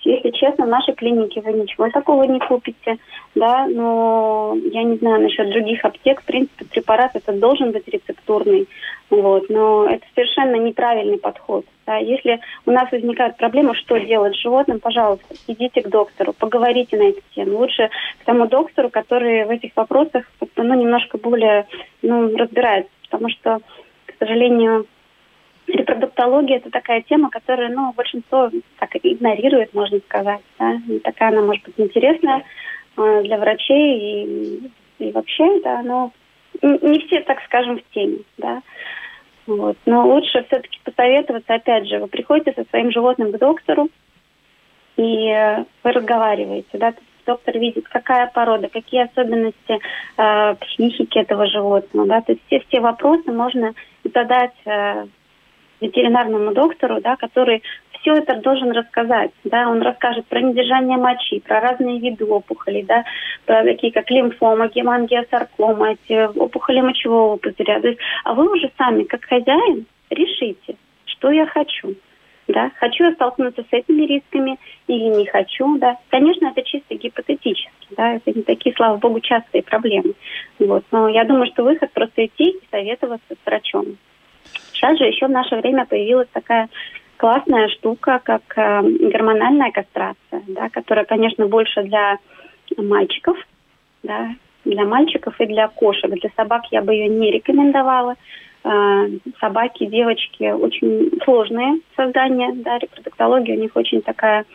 если 0.06 0.32
честно, 0.32 0.66
в 0.66 0.70
нашей 0.70 0.94
клинике 0.94 1.42
вы 1.42 1.54
ничего 1.54 1.90
такого 1.90 2.24
не 2.24 2.40
купите, 2.40 2.98
да, 3.36 3.68
но 3.68 4.56
я 4.72 4.84
не 4.84 4.98
знаю 4.98 5.22
насчет 5.22 5.50
других 5.50 5.84
аптек, 5.86 6.22
в 6.22 6.26
принципе, 6.26 6.66
препарат 6.66 7.12
это 7.16 7.34
должен 7.34 7.72
быть 7.72 7.88
рецептурный, 7.88 8.68
вот, 9.10 9.50
но 9.50 9.88
это 9.90 10.06
совершенно 10.16 10.56
неправильный 10.56 11.18
подход. 11.18 11.66
Да. 11.86 11.98
Если 11.98 12.40
у 12.66 12.72
нас 12.72 12.92
возникают 12.92 13.38
проблемы, 13.38 13.76
что 13.76 13.98
делать 13.98 14.36
с 14.36 14.42
животным, 14.42 14.80
пожалуйста, 14.80 15.36
идите 15.48 15.82
к 15.82 15.90
доктору, 15.90 16.34
поговорите 16.34 16.98
на 16.98 17.10
эту 17.10 17.22
тему. 17.36 17.58
Лучше 17.58 17.90
к 18.22 18.26
тому 18.26 18.48
доктору, 18.48 18.90
который 18.90 19.46
в 19.46 19.50
этих 19.50 19.72
вопросах 19.76 20.26
ну, 20.56 20.74
немножко 20.74 21.18
более 21.18 21.68
ну, 22.02 22.36
разбирается, 22.38 22.92
потому 23.10 23.30
что, 23.30 23.60
к 24.06 24.14
сожалению, 24.18 24.86
репродуктология 25.68 26.58
это 26.58 26.70
такая 26.70 27.02
тема, 27.02 27.30
которую, 27.30 27.74
ну, 27.74 27.94
большинство 27.94 28.50
так 28.80 28.90
игнорирует, 29.02 29.74
можно 29.74 30.00
сказать, 30.00 30.42
да. 30.60 30.80
Такая 31.04 31.30
она 31.30 31.42
может 31.42 31.64
быть 31.64 31.76
интересная 31.78 32.44
э, 32.98 33.22
для 33.24 33.38
врачей 33.38 34.00
и, 34.00 34.72
и 35.00 35.12
вообще, 35.12 35.62
да, 35.62 35.82
но 35.82 36.12
не 36.62 37.00
все, 37.08 37.22
так 37.22 37.42
скажем, 37.46 37.80
в 37.80 37.94
теме, 37.94 38.20
да. 38.38 38.62
Вот. 39.46 39.78
Но 39.86 40.08
лучше 40.08 40.44
все-таки 40.48 40.80
посоветоваться, 40.84 41.54
опять 41.54 41.88
же, 41.88 42.00
вы 42.00 42.08
приходите 42.08 42.54
со 42.54 42.68
своим 42.70 42.92
животным 42.92 43.32
к 43.32 43.38
доктору, 43.38 43.90
и 44.96 45.28
э, 45.28 45.66
вы 45.84 45.92
разговариваете, 45.92 46.78
да, 46.78 46.94
доктор 47.26 47.58
видит, 47.58 47.88
какая 47.88 48.28
порода, 48.28 48.70
какие 48.70 49.04
особенности 49.04 49.80
э, 50.18 50.56
психики 50.56 51.18
этого 51.18 51.48
животного, 51.48 52.08
да, 52.08 52.22
то 52.22 52.34
есть 52.34 52.44
все, 52.48 52.60
все 52.68 52.80
вопросы 52.80 53.32
можно 53.32 53.74
задать 54.04 54.56
э, 54.66 55.06
ветеринарному 55.84 56.54
доктору, 56.54 57.02
да, 57.02 57.16
который 57.16 57.62
все 58.04 58.16
это 58.16 58.36
должен 58.36 58.72
рассказать. 58.72 59.32
Да, 59.44 59.70
он 59.70 59.82
расскажет 59.82 60.26
про 60.28 60.42
недержание 60.42 60.98
мочи, 60.98 61.40
про 61.40 61.62
разные 61.62 62.00
виды 62.00 62.26
опухолей, 62.26 62.84
да, 62.84 63.06
про 63.46 63.64
такие 63.64 63.94
как 63.94 64.10
лимфома, 64.12 64.68
гемангиосаркома, 64.68 65.94
эти 65.94 66.38
опухоли 66.38 66.82
мочевого 66.82 67.38
пузыря. 67.38 67.80
То 67.80 67.88
есть, 67.88 68.00
а 68.24 68.34
вы 68.34 68.52
уже 68.52 68.70
сами, 68.78 69.04
как 69.04 69.24
хозяин, 69.24 69.86
решите, 70.10 70.76
что 71.06 71.32
я 71.32 71.46
хочу. 71.46 71.96
Да, 72.46 72.72
хочу 72.76 73.06
я 73.06 73.14
столкнуться 73.14 73.64
с 73.64 73.72
этими 73.72 74.06
рисками 74.06 74.60
или 74.88 75.16
не 75.16 75.26
хочу, 75.26 75.78
да. 75.78 75.98
Конечно, 76.10 76.48
это 76.48 76.62
чисто 76.64 76.96
гипотетически, 76.96 77.88
да, 77.92 78.16
это 78.16 78.34
не 78.34 78.44
такие, 78.44 78.76
слава 78.76 78.98
богу, 78.98 79.22
частые 79.22 79.64
проблемы. 79.64 80.14
Вот. 80.60 80.84
Но 80.92 81.08
я 81.08 81.24
думаю, 81.24 81.48
что 81.48 81.64
выход 81.64 81.92
просто 81.94 82.26
идти 82.26 82.50
и 82.50 82.68
советоваться 82.70 83.34
с 83.34 83.46
врачом. 83.46 83.98
Сейчас 84.74 84.98
же 84.98 85.06
еще 85.06 85.28
в 85.28 85.32
наше 85.32 85.56
время 85.56 85.86
появилась 85.86 86.28
такая 86.34 86.68
классная 87.18 87.70
штука, 87.70 88.20
как 88.24 88.42
э, 88.58 88.82
гормональная 88.82 89.72
кастрация, 89.72 90.42
да, 90.48 90.70
которая, 90.70 91.06
конечно, 91.06 91.48
больше 91.48 91.84
для 91.84 92.18
мальчиков, 92.76 93.38
да, 94.02 94.32
для 94.66 94.84
мальчиков 94.86 95.40
и 95.40 95.46
для 95.46 95.68
кошек. 95.68 96.10
Для 96.10 96.30
собак 96.36 96.64
я 96.72 96.82
бы 96.82 96.94
ее 96.94 97.08
не 97.08 97.32
рекомендовала. 97.32 98.16
Э, 98.64 99.08
собаки, 99.40 99.86
девочки 99.86 100.52
очень 100.52 101.12
сложные 101.24 101.80
создания, 101.96 102.52
да, 102.56 102.80
репродуктология 102.80 103.56
у 103.56 103.60
них 103.60 103.72
очень 103.76 104.02
такая 104.02 104.46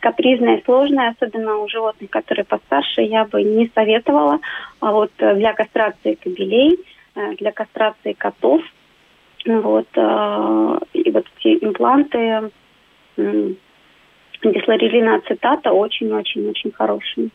капризная, 0.00 0.60
сложная, 0.64 1.14
особенно 1.18 1.58
у 1.58 1.68
животных, 1.68 2.10
которые 2.10 2.44
постарше, 2.44 3.02
я 3.02 3.24
бы 3.24 3.42
не 3.42 3.70
советовала. 3.74 4.40
А 4.80 4.92
вот 4.92 5.12
для 5.18 5.54
кастрации 5.54 6.14
кобелей, 6.14 6.78
э, 7.14 7.36
для 7.36 7.52
кастрации 7.52 8.12
котов– 8.12 8.60
вот, 9.46 9.88
э, 9.94 10.78
и 10.94 11.10
вот 11.10 11.24
эти 11.38 11.64
импланты 11.64 12.50
дисларилина 14.42 15.16
ацетата 15.16 15.72
очень-очень-очень 15.72 16.72
хорошие. 16.72 17.30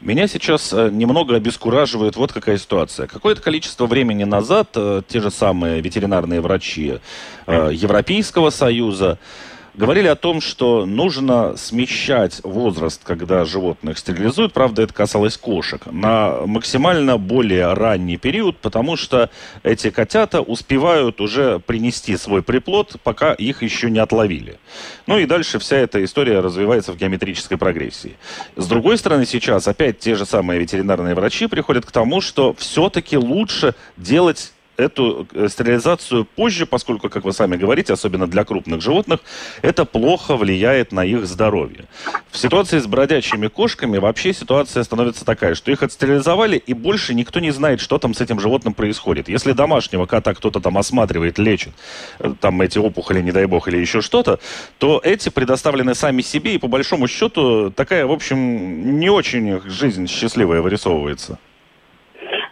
Меня 0.00 0.26
сейчас 0.28 0.72
э, 0.74 0.90
немного 0.92 1.34
обескураживает 1.34 2.16
вот 2.16 2.30
какая 2.30 2.58
ситуация. 2.58 3.06
Какое-то 3.06 3.40
количество 3.40 3.86
времени 3.86 4.24
назад 4.24 4.68
э, 4.76 5.00
те 5.08 5.20
же 5.20 5.30
самые 5.30 5.80
ветеринарные 5.80 6.42
врачи 6.42 6.98
э, 7.46 7.70
Европейского 7.72 8.50
Союза 8.50 9.18
говорили 9.74 10.06
о 10.06 10.16
том, 10.16 10.40
что 10.40 10.86
нужно 10.86 11.56
смещать 11.56 12.40
возраст, 12.42 13.02
когда 13.04 13.44
животных 13.44 13.98
стерилизуют, 13.98 14.52
правда, 14.52 14.82
это 14.82 14.94
касалось 14.94 15.36
кошек, 15.36 15.82
на 15.86 16.46
максимально 16.46 17.18
более 17.18 17.72
ранний 17.74 18.16
период, 18.16 18.56
потому 18.58 18.96
что 18.96 19.30
эти 19.62 19.90
котята 19.90 20.40
успевают 20.40 21.20
уже 21.20 21.58
принести 21.58 22.16
свой 22.16 22.42
приплод, 22.42 22.96
пока 23.02 23.32
их 23.32 23.62
еще 23.62 23.90
не 23.90 23.98
отловили. 23.98 24.58
Ну 25.06 25.18
и 25.18 25.26
дальше 25.26 25.58
вся 25.58 25.76
эта 25.76 26.02
история 26.04 26.40
развивается 26.40 26.92
в 26.92 26.96
геометрической 26.96 27.58
прогрессии. 27.58 28.16
С 28.56 28.66
другой 28.66 28.98
стороны, 28.98 29.26
сейчас 29.26 29.68
опять 29.68 29.98
те 29.98 30.14
же 30.14 30.24
самые 30.24 30.60
ветеринарные 30.60 31.14
врачи 31.14 31.46
приходят 31.46 31.84
к 31.84 31.92
тому, 31.92 32.20
что 32.20 32.54
все-таки 32.54 33.16
лучше 33.16 33.74
делать 33.96 34.53
эту 34.76 35.26
э, 35.32 35.48
стерилизацию 35.48 36.24
позже, 36.24 36.66
поскольку, 36.66 37.08
как 37.08 37.24
вы 37.24 37.32
сами 37.32 37.56
говорите, 37.56 37.92
особенно 37.92 38.26
для 38.26 38.44
крупных 38.44 38.80
животных, 38.80 39.20
это 39.62 39.84
плохо 39.84 40.36
влияет 40.36 40.92
на 40.92 41.04
их 41.04 41.26
здоровье. 41.26 41.84
В 42.30 42.36
ситуации 42.38 42.78
с 42.78 42.86
бродячими 42.86 43.48
кошками 43.48 43.98
вообще 43.98 44.32
ситуация 44.32 44.82
становится 44.82 45.24
такая, 45.24 45.54
что 45.54 45.70
их 45.70 45.82
отстерилизовали, 45.82 46.56
и 46.56 46.74
больше 46.74 47.14
никто 47.14 47.40
не 47.40 47.50
знает, 47.50 47.80
что 47.80 47.98
там 47.98 48.14
с 48.14 48.20
этим 48.20 48.40
животным 48.40 48.74
происходит. 48.74 49.28
Если 49.28 49.52
домашнего 49.52 50.06
кота 50.06 50.34
кто-то 50.34 50.60
там 50.60 50.78
осматривает, 50.78 51.38
лечит, 51.38 51.72
э, 52.18 52.34
там 52.40 52.60
эти 52.60 52.78
опухоли, 52.78 53.20
не 53.20 53.32
дай 53.32 53.46
бог, 53.46 53.68
или 53.68 53.78
еще 53.78 54.00
что-то, 54.00 54.38
то 54.78 55.00
эти 55.04 55.28
предоставлены 55.28 55.94
сами 55.94 56.22
себе, 56.22 56.54
и 56.54 56.58
по 56.58 56.68
большому 56.68 57.08
счету 57.08 57.70
такая, 57.70 58.06
в 58.06 58.12
общем, 58.12 58.98
не 58.98 59.10
очень 59.10 59.60
жизнь 59.68 60.08
счастливая 60.08 60.60
вырисовывается. 60.60 61.38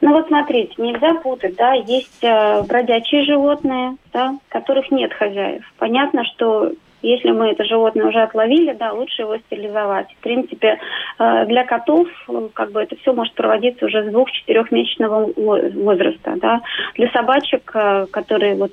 Ну 0.03 0.15
вот 0.15 0.27
смотрите, 0.27 0.75
нельзя 0.79 1.15
путать, 1.15 1.55
да, 1.55 1.75
есть 1.75 2.25
э, 2.25 2.63
бродячие 2.65 3.23
животные, 3.23 3.97
да, 4.13 4.37
которых 4.49 4.91
нет 4.91 5.15
хозяев. 5.15 5.65
Понятно, 5.79 6.25
что 6.25 6.73
если 7.03 7.31
мы 7.33 7.51
это 7.51 7.65
животное 7.65 8.07
уже 8.07 8.21
отловили, 8.21 8.73
да, 8.73 8.93
лучше 8.93 9.23
его 9.23 9.37
стерилизовать. 9.39 10.07
В 10.13 10.23
принципе, 10.23 10.79
э, 11.19 11.47
для 11.47 11.65
котов 11.65 12.09
э, 12.29 12.49
как 12.55 12.71
бы 12.71 12.81
это 12.81 12.97
все 12.97 13.13
может 13.13 13.35
проводиться 13.35 13.87
уже 13.87 14.05
с 14.05 14.13
двух-четырехмесячного 14.13 15.33
возраста. 15.37 16.35
Да. 16.37 16.61
Для 16.95 17.11
собачек, 17.11 17.71
э, 17.75 18.07
которые 18.11 18.55
вот 18.55 18.73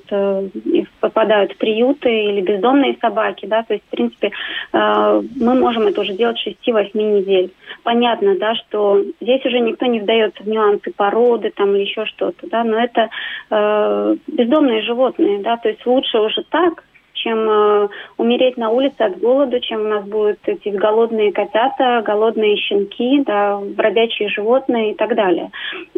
попадают 1.00 1.52
в 1.52 1.56
приюты 1.56 2.10
или 2.10 2.40
бездомные 2.40 2.96
собаки, 3.00 3.46
да, 3.46 3.62
то 3.62 3.74
есть, 3.74 3.84
в 3.86 3.90
принципе, 3.90 4.30
мы 4.72 5.54
можем 5.54 5.86
это 5.86 6.00
уже 6.00 6.12
делать 6.12 6.38
6-8 6.46 6.90
недель. 6.94 7.52
Понятно, 7.82 8.36
да, 8.38 8.54
что 8.54 9.02
здесь 9.20 9.44
уже 9.44 9.60
никто 9.60 9.86
не 9.86 10.00
вдается 10.00 10.42
в 10.42 10.48
нюансы 10.48 10.92
породы 10.92 11.50
там 11.54 11.74
или 11.74 11.82
еще 11.82 12.04
что-то, 12.06 12.46
да, 12.48 12.64
но 12.64 12.78
это 12.78 14.18
бездомные 14.26 14.82
животные, 14.82 15.40
да, 15.40 15.56
то 15.56 15.68
есть 15.68 15.84
лучше 15.86 16.18
уже 16.18 16.42
так, 16.50 16.84
чем 17.22 17.48
э, 17.48 17.88
умереть 18.16 18.56
на 18.56 18.70
улице 18.70 19.00
от 19.00 19.18
голода, 19.18 19.60
чем 19.60 19.80
у 19.80 19.88
нас 19.88 20.04
будут 20.04 20.38
эти 20.46 20.68
голодные 20.68 21.32
котята, 21.32 22.02
голодные 22.04 22.56
щенки, 22.56 23.22
да, 23.24 23.58
бродячие 23.60 24.28
животные 24.28 24.92
и 24.92 24.94
так 24.94 25.14
далее. 25.14 25.50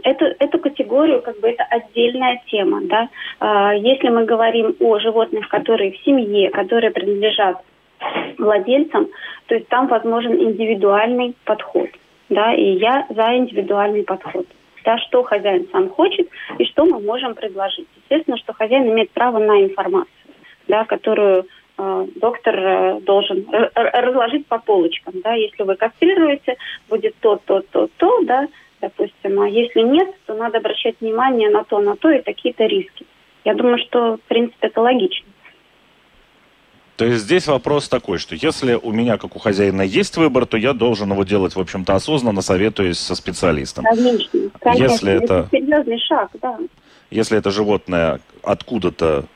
Эту, 0.02 0.26
эту 0.38 0.58
категорию, 0.58 1.22
как 1.22 1.38
бы, 1.40 1.48
это 1.48 1.64
отдельная 1.64 2.42
тема, 2.46 2.80
да. 2.82 3.08
Э, 3.40 3.78
если 3.78 4.08
мы 4.08 4.24
говорим 4.24 4.74
о 4.80 4.98
животных, 4.98 5.48
которые 5.48 5.92
в 5.92 6.04
семье, 6.04 6.50
которые 6.50 6.90
принадлежат 6.90 7.58
владельцам, 8.38 9.08
то 9.46 9.54
есть 9.54 9.68
там 9.68 9.86
возможен 9.86 10.32
индивидуальный 10.32 11.34
подход, 11.44 11.88
да, 12.28 12.52
и 12.54 12.72
я 12.78 13.06
за 13.10 13.36
индивидуальный 13.36 14.02
подход 14.02 14.46
да, 14.84 14.98
что 14.98 15.22
хозяин 15.22 15.68
сам 15.70 15.88
хочет 15.90 16.28
и 16.58 16.64
что 16.64 16.84
мы 16.84 17.00
можем 17.00 17.36
предложить. 17.36 17.86
Естественно, 17.96 18.36
что 18.38 18.52
хозяин 18.52 18.88
имеет 18.88 19.10
право 19.12 19.38
на 19.38 19.62
информацию 19.62 20.21
да, 20.72 20.86
которую 20.86 21.46
э, 21.76 22.06
доктор 22.16 22.56
э, 22.58 23.00
должен 23.02 23.46
разложить 23.74 24.46
по 24.46 24.58
полочкам. 24.58 25.12
Да. 25.22 25.34
Если 25.34 25.62
вы 25.64 25.76
кастрируете, 25.76 26.56
будет 26.88 27.14
то, 27.20 27.38
то, 27.44 27.60
то, 27.70 27.90
то, 27.98 28.24
да, 28.24 28.48
допустим. 28.80 29.38
А 29.38 29.48
если 29.48 29.82
нет, 29.82 30.08
то 30.24 30.32
надо 30.32 30.58
обращать 30.58 30.96
внимание 31.00 31.50
на 31.50 31.62
то, 31.64 31.78
на 31.80 31.94
то 31.96 32.10
и 32.10 32.22
такие-то 32.22 32.64
риски. 32.64 33.04
Я 33.44 33.52
думаю, 33.54 33.76
что, 33.86 34.16
в 34.16 34.20
принципе, 34.22 34.68
это 34.68 34.80
логично. 34.80 35.26
То 36.96 37.04
есть 37.04 37.24
здесь 37.24 37.46
вопрос 37.46 37.88
такой, 37.88 38.16
что 38.16 38.34
если 38.34 38.74
у 38.74 38.92
меня, 38.92 39.18
как 39.18 39.36
у 39.36 39.38
хозяина, 39.38 39.82
есть 39.82 40.16
выбор, 40.16 40.46
то 40.46 40.56
я 40.56 40.72
должен 40.72 41.12
его 41.12 41.24
делать, 41.24 41.54
в 41.54 41.60
общем-то, 41.60 41.94
осознанно, 41.94 42.40
советуясь 42.40 42.98
со 42.98 43.14
специалистом. 43.14 43.84
Конечно, 43.84 44.40
конечно. 44.58 44.82
Если 44.84 45.12
это, 45.12 45.34
это 45.34 45.48
серьезный 45.50 45.98
шаг, 45.98 46.30
да. 46.40 46.58
Если 47.10 47.36
это 47.36 47.50
животное 47.50 48.20
откуда-то 48.42 49.26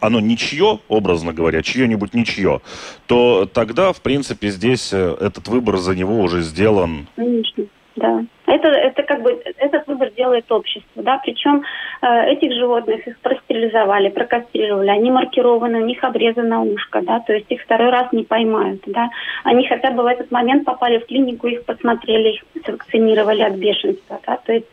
оно 0.00 0.20
ничье, 0.20 0.80
образно 0.88 1.32
говоря, 1.32 1.62
чье-нибудь 1.62 2.14
ничье, 2.14 2.60
то 3.06 3.46
тогда, 3.46 3.92
в 3.92 4.00
принципе, 4.00 4.48
здесь 4.48 4.92
э, 4.92 5.16
этот 5.20 5.48
выбор 5.48 5.76
за 5.76 5.94
него 5.94 6.20
уже 6.20 6.42
сделан. 6.42 7.06
Конечно. 7.16 7.64
Да. 7.96 8.24
Это, 8.46 8.68
это 8.68 9.02
как 9.02 9.22
бы 9.22 9.42
этот 9.58 9.86
выбор 9.88 10.10
делает 10.16 10.50
общество, 10.52 11.02
да, 11.02 11.18
причем 11.18 11.64
э, 12.00 12.30
этих 12.30 12.52
животных 12.52 13.06
их 13.06 13.18
простерилизовали, 13.18 14.08
прокастрировали, 14.08 14.88
они 14.88 15.10
маркированы, 15.10 15.82
у 15.82 15.84
них 15.84 16.02
обрезано 16.04 16.62
ушко, 16.62 17.02
да, 17.02 17.20
то 17.20 17.32
есть 17.32 17.46
их 17.50 17.60
второй 17.62 17.90
раз 17.90 18.12
не 18.12 18.22
поймают, 18.22 18.82
да. 18.86 19.10
Они 19.42 19.66
хотя 19.66 19.90
бы 19.90 20.04
в 20.04 20.06
этот 20.06 20.30
момент 20.30 20.64
попали 20.64 20.98
в 20.98 21.06
клинику, 21.06 21.48
их 21.48 21.64
посмотрели, 21.64 22.34
их 22.34 22.68
вакцинировали 22.68 23.42
от 23.42 23.54
бешенства, 23.54 24.20
да, 24.26 24.36
то 24.36 24.52
есть 24.52 24.68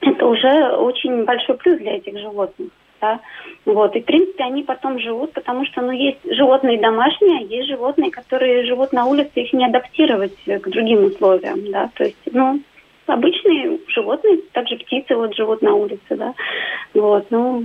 это 0.00 0.26
уже 0.26 0.70
очень 0.76 1.24
большой 1.24 1.56
плюс 1.56 1.78
для 1.78 1.96
этих 1.96 2.18
животных 2.18 2.70
да, 3.04 3.20
вот, 3.64 3.94
и, 3.96 4.00
в 4.00 4.04
принципе, 4.04 4.44
они 4.44 4.62
потом 4.62 4.98
живут, 4.98 5.32
потому 5.32 5.66
что, 5.66 5.82
ну, 5.82 5.92
есть 5.92 6.18
животные 6.24 6.80
домашние, 6.80 7.38
а 7.38 7.42
есть 7.42 7.68
животные, 7.68 8.10
которые 8.10 8.64
живут 8.66 8.92
на 8.92 9.06
улице, 9.06 9.30
их 9.34 9.52
не 9.52 9.66
адаптировать 9.66 10.36
к 10.46 10.68
другим 10.68 11.04
условиям, 11.04 11.70
да, 11.70 11.90
то 11.94 12.04
есть, 12.04 12.16
ну, 12.32 12.60
обычные 13.06 13.78
животные, 13.88 14.38
также 14.52 14.76
птицы 14.76 15.14
вот 15.14 15.34
живут 15.34 15.62
на 15.62 15.74
улице, 15.74 16.16
да, 16.16 16.34
вот, 16.94 17.26
ну, 17.30 17.64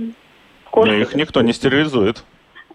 кошки. 0.70 0.90
Но 0.90 0.96
их 0.96 1.14
никто 1.14 1.40
не 1.42 1.52
стерилизует. 1.52 2.24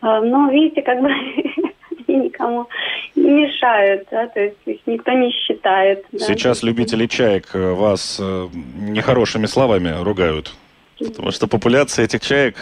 А, 0.02 0.22
ну, 0.22 0.50
видите, 0.52 0.82
как 0.82 1.02
бы 1.02 1.10
они 2.08 2.26
никому 2.26 2.68
не 3.16 3.30
мешают, 3.30 4.08
да, 4.12 4.28
то 4.28 4.40
есть 4.40 4.58
их 4.66 4.80
никто 4.86 5.12
не 5.12 5.32
считает. 5.32 6.06
Да? 6.12 6.20
Сейчас 6.20 6.64
любители 6.64 7.06
чаек 7.08 7.50
э, 7.54 7.74
вас 7.74 8.20
э, 8.22 8.48
нехорошими 8.80 9.46
словами 9.46 9.94
ругают. 10.04 10.54
Потому 11.00 11.32
что 11.32 11.48
популяция 11.48 12.06
этих 12.06 12.22
чаек, 12.22 12.56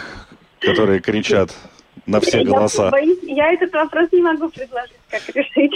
которые 0.60 1.00
кричат 1.00 1.54
на 2.06 2.20
все 2.20 2.44
голоса. 2.44 2.84
Я, 2.84 2.90
боюсь, 2.90 3.18
я 3.22 3.52
этот 3.52 3.72
вопрос 3.72 4.08
не 4.12 4.20
могу 4.20 4.48
предложить, 4.48 4.92
как 5.08 5.22
решить. 5.34 5.72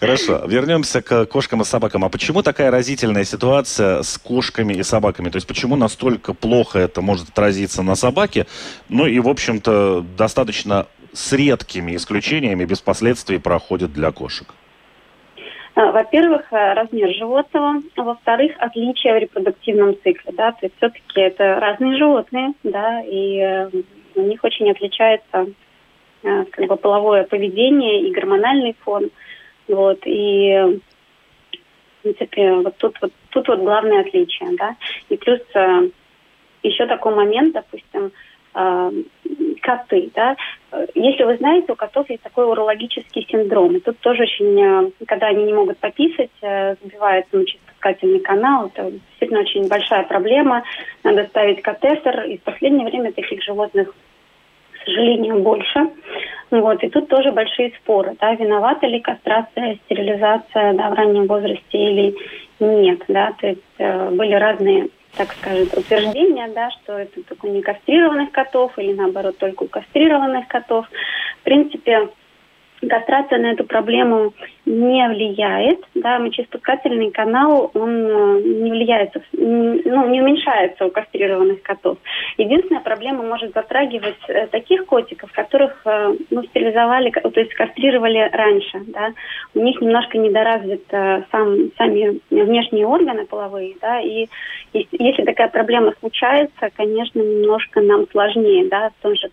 Хорошо, 0.00 0.44
вернемся 0.46 1.02
к 1.02 1.26
кошкам 1.26 1.62
и 1.62 1.64
собакам. 1.64 2.04
А 2.04 2.08
почему 2.08 2.42
такая 2.42 2.70
разительная 2.70 3.24
ситуация 3.24 4.02
с 4.02 4.16
кошками 4.16 4.74
и 4.74 4.82
собаками? 4.84 5.28
То 5.28 5.36
есть 5.36 5.46
почему 5.48 5.74
настолько 5.74 6.34
плохо 6.34 6.78
это 6.78 7.00
может 7.00 7.30
отразиться 7.30 7.82
на 7.82 7.96
собаке? 7.96 8.46
Ну 8.88 9.06
и, 9.06 9.18
в 9.18 9.28
общем-то, 9.28 10.06
достаточно 10.16 10.86
с 11.12 11.32
редкими 11.32 11.96
исключениями 11.96 12.64
без 12.64 12.80
последствий 12.80 13.38
проходит 13.38 13.92
для 13.92 14.12
кошек. 14.12 14.46
А, 15.78 15.92
во-первых, 15.92 16.52
э, 16.52 16.72
размер 16.72 17.14
животного, 17.14 17.80
во-вторых, 17.96 18.50
отличия 18.58 19.14
в 19.14 19.18
репродуктивном 19.18 19.94
цикле, 20.02 20.32
да, 20.32 20.50
то 20.50 20.66
есть 20.66 20.74
все-таки 20.78 21.20
это 21.20 21.60
разные 21.60 21.96
животные, 21.96 22.54
да, 22.64 23.00
и 23.02 23.38
э, 23.38 23.70
у 24.16 24.22
них 24.22 24.42
очень 24.42 24.68
отличается 24.72 25.46
э, 26.24 26.44
как 26.46 26.66
бы 26.66 26.74
половое 26.74 27.22
поведение 27.22 28.02
и 28.02 28.12
гормональный 28.12 28.74
фон, 28.80 29.10
вот, 29.68 30.00
и 30.04 30.80
в 31.52 32.02
принципе 32.02 32.54
вот 32.54 32.76
тут 32.78 32.98
вот 33.00 33.12
тут 33.30 33.46
вот 33.46 33.60
главное 33.60 34.00
отличие, 34.00 34.56
да, 34.56 34.74
и 35.10 35.16
плюс 35.16 35.40
еще 36.64 36.86
такой 36.86 37.14
момент, 37.14 37.54
допустим, 37.54 38.10
коты, 39.62 40.10
да. 40.12 40.34
Если 40.94 41.24
вы 41.24 41.36
знаете, 41.38 41.72
у 41.72 41.76
котов 41.76 42.10
есть 42.10 42.22
такой 42.22 42.46
урологический 42.46 43.26
синдром. 43.30 43.76
И 43.76 43.80
тут 43.80 43.98
тоже 44.00 44.24
очень, 44.24 44.60
э, 44.60 44.90
когда 45.06 45.28
они 45.28 45.44
не 45.44 45.52
могут 45.54 45.78
пописать, 45.78 46.30
э, 46.42 46.74
сбивается 46.82 47.38
мочеиспускательный 47.38 48.20
канал. 48.20 48.70
Это 48.74 48.90
действительно 48.90 49.40
очень 49.40 49.66
большая 49.66 50.04
проблема. 50.04 50.64
Надо 51.04 51.24
ставить 51.24 51.62
катетер. 51.62 52.24
И 52.24 52.36
в 52.36 52.42
последнее 52.42 52.86
время 52.86 53.12
таких 53.12 53.42
животных, 53.42 53.94
к 54.72 54.84
сожалению, 54.84 55.38
больше. 55.40 55.88
Вот. 56.50 56.82
И 56.82 56.90
тут 56.90 57.08
тоже 57.08 57.32
большие 57.32 57.72
споры. 57.82 58.14
Да, 58.20 58.34
виновата 58.34 58.86
ли 58.86 59.00
кастрация, 59.00 59.78
стерилизация 59.86 60.74
да, 60.74 60.90
в 60.90 60.94
раннем 60.94 61.26
возрасте 61.26 61.78
или 61.78 62.14
нет. 62.60 63.02
Да? 63.08 63.32
То 63.40 63.46
есть 63.46 63.62
э, 63.78 64.10
были 64.10 64.34
разные 64.34 64.88
так 65.18 65.34
скажем, 65.34 65.68
утверждение, 65.72 66.46
да, 66.54 66.70
что 66.70 66.96
это 66.96 67.20
только 67.24 67.46
у 67.46 67.52
некастрированных 67.52 68.30
котов 68.30 68.78
или 68.78 68.92
наоборот 68.92 69.36
только 69.36 69.64
у 69.64 69.66
кастрированных 69.66 70.46
котов. 70.46 70.86
В 71.40 71.42
принципе, 71.42 72.08
кастрация 72.86 73.38
на 73.38 73.52
эту 73.52 73.64
проблему 73.64 74.32
не 74.66 75.08
влияет, 75.08 75.80
да, 75.94 76.18
мочеиспускательный 76.18 77.10
канал, 77.10 77.70
он 77.74 77.90
э, 77.90 78.42
не 78.42 78.70
влияет, 78.70 79.14
ну, 79.32 80.08
не 80.08 80.20
уменьшается 80.20 80.86
у 80.86 80.90
кастрированных 80.90 81.62
котов. 81.62 81.98
Единственная 82.36 82.82
проблема 82.82 83.22
может 83.24 83.54
затрагивать 83.54 84.18
э, 84.28 84.46
таких 84.48 84.86
котиков, 84.86 85.32
которых, 85.32 85.84
ну, 86.30 86.42
стерилизовали, 86.44 87.10
то 87.10 87.40
есть 87.40 87.54
кастрировали 87.54 88.28
раньше, 88.32 88.80
да, 88.86 89.12
у 89.54 89.60
них 89.60 89.80
немножко 89.80 90.18
недоразвит 90.18 90.84
сам, 90.90 91.72
сами 91.76 92.20
внешние 92.30 92.86
органы 92.86 93.26
половые, 93.26 93.74
да, 93.80 94.00
и 94.00 94.26
если 94.72 95.24
такая 95.24 95.48
проблема 95.48 95.94
случается, 96.00 96.70
конечно, 96.76 97.20
немножко 97.20 97.80
нам 97.80 98.06
сложнее, 98.10 98.68
да, 98.68 98.90
в 98.90 99.02
том 99.02 99.14
же 99.16 99.30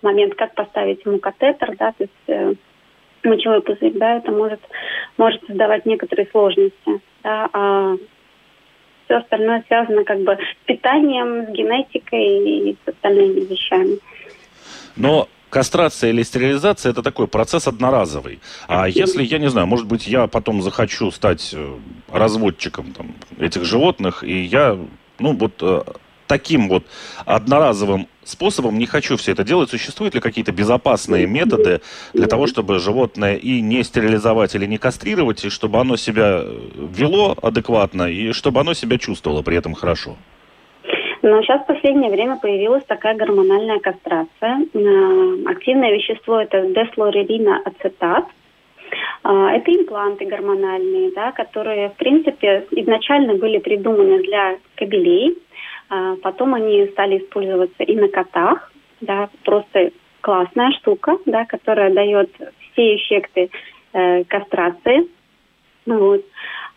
момент, 0.00 0.34
как 0.34 0.54
поставить 0.54 1.04
ему 1.04 1.18
катетер, 1.18 1.76
да, 1.76 1.92
то 1.92 2.04
есть 2.04 2.58
мочевой 3.24 3.62
пузырь, 3.62 3.92
да, 3.94 4.18
это 4.18 4.30
может, 4.32 4.60
может 5.16 5.44
создавать 5.46 5.86
некоторые 5.86 6.28
сложности, 6.30 7.00
да, 7.22 7.48
а 7.52 7.96
все 9.04 9.16
остальное 9.16 9.64
связано 9.66 10.04
как 10.04 10.20
бы 10.20 10.32
с 10.34 10.66
питанием, 10.66 11.46
с 11.46 11.50
генетикой 11.50 12.70
и 12.70 12.76
с 12.84 12.88
остальными 12.88 13.40
вещами. 13.40 13.98
Но 14.96 15.28
кастрация 15.50 16.10
или 16.10 16.22
стерилизация 16.22 16.92
это 16.92 17.02
такой 17.02 17.28
процесс 17.28 17.68
одноразовый. 17.68 18.40
А 18.68 18.88
если, 18.88 19.22
я 19.22 19.38
не 19.38 19.50
знаю, 19.50 19.66
может 19.66 19.86
быть, 19.86 20.06
я 20.06 20.26
потом 20.26 20.62
захочу 20.62 21.10
стать 21.10 21.52
э, 21.54 21.76
разводчиком 22.10 22.92
там, 22.92 23.14
этих 23.38 23.64
животных, 23.64 24.24
и 24.24 24.42
я, 24.42 24.78
ну, 25.18 25.32
вот 25.34 25.62
э, 25.62 25.82
таким 26.32 26.68
вот 26.68 26.84
одноразовым 27.26 28.06
способом 28.24 28.78
не 28.78 28.86
хочу 28.86 29.16
все 29.16 29.32
это 29.32 29.44
делать. 29.44 29.68
Существуют 29.70 30.14
ли 30.14 30.20
какие-то 30.20 30.52
безопасные 30.52 31.26
методы 31.26 31.80
для 32.14 32.26
того, 32.26 32.46
чтобы 32.46 32.78
животное 32.78 33.34
и 33.34 33.60
не 33.60 33.82
стерилизовать 33.82 34.54
или 34.54 34.66
не 34.66 34.78
кастрировать, 34.78 35.44
и 35.44 35.50
чтобы 35.50 35.78
оно 35.78 35.96
себя 35.96 36.40
вело 37.00 37.36
адекватно, 37.42 38.04
и 38.04 38.32
чтобы 38.32 38.60
оно 38.60 38.72
себя 38.74 38.96
чувствовало 38.96 39.42
при 39.42 39.58
этом 39.58 39.74
хорошо? 39.74 40.16
Но 41.20 41.42
сейчас 41.42 41.62
в 41.62 41.66
последнее 41.66 42.10
время 42.10 42.36
появилась 42.42 42.84
такая 42.84 43.14
гормональная 43.14 43.78
кастрация. 43.78 44.54
Э, 44.74 45.50
активное 45.54 45.92
вещество 45.92 46.40
это 46.40 46.62
деслорелина 46.62 47.60
ацетат. 47.64 48.24
Э, 49.24 49.28
это 49.56 49.70
импланты 49.70 50.24
гормональные, 50.24 51.12
да, 51.14 51.32
которые, 51.32 51.90
в 51.90 51.94
принципе, 51.94 52.66
изначально 52.70 53.34
были 53.34 53.58
придуманы 53.58 54.22
для 54.22 54.56
кобелей, 54.76 55.26
а 55.28 55.51
потом 56.22 56.54
они 56.54 56.86
стали 56.88 57.18
использоваться 57.18 57.82
и 57.82 57.94
на 57.96 58.08
котах, 58.08 58.72
да, 59.00 59.28
просто 59.44 59.90
классная 60.20 60.70
штука, 60.72 61.18
да, 61.26 61.44
которая 61.44 61.92
дает 61.92 62.30
все 62.72 62.96
эффекты 62.96 63.50
э, 63.92 64.24
кастрации. 64.24 65.08
Вот. 65.84 66.24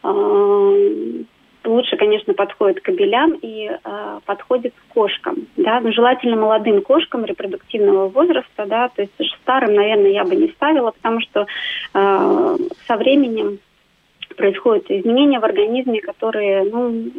Э, 0.04 1.23
лучше, 1.63 1.97
конечно, 1.97 2.34
подходит 2.34 2.82
кобелям 2.82 3.38
и 3.41 3.69
э, 3.71 4.19
подходит 4.25 4.73
кошкам, 4.89 5.47
да, 5.58 5.80
но 5.80 5.91
желательно 5.91 6.36
молодым 6.36 6.82
кошкам 6.82 7.25
репродуктивного 7.25 8.10
возраста, 8.10 8.65
да, 8.65 8.89
то 8.89 9.01
есть 9.01 9.13
старым, 9.41 9.75
наверное, 9.75 10.12
я 10.12 10.25
бы 10.25 10.36
не 10.36 10.49
ставила, 10.49 10.91
потому 10.91 11.21
что 11.21 11.47
э, 11.93 12.58
со 12.88 12.97
временем 12.97 13.60
происходят 14.36 14.89
изменения 14.89 15.39
в 15.39 15.45
организме, 15.45 16.01
которые, 16.01 16.63
ну, 16.63 17.12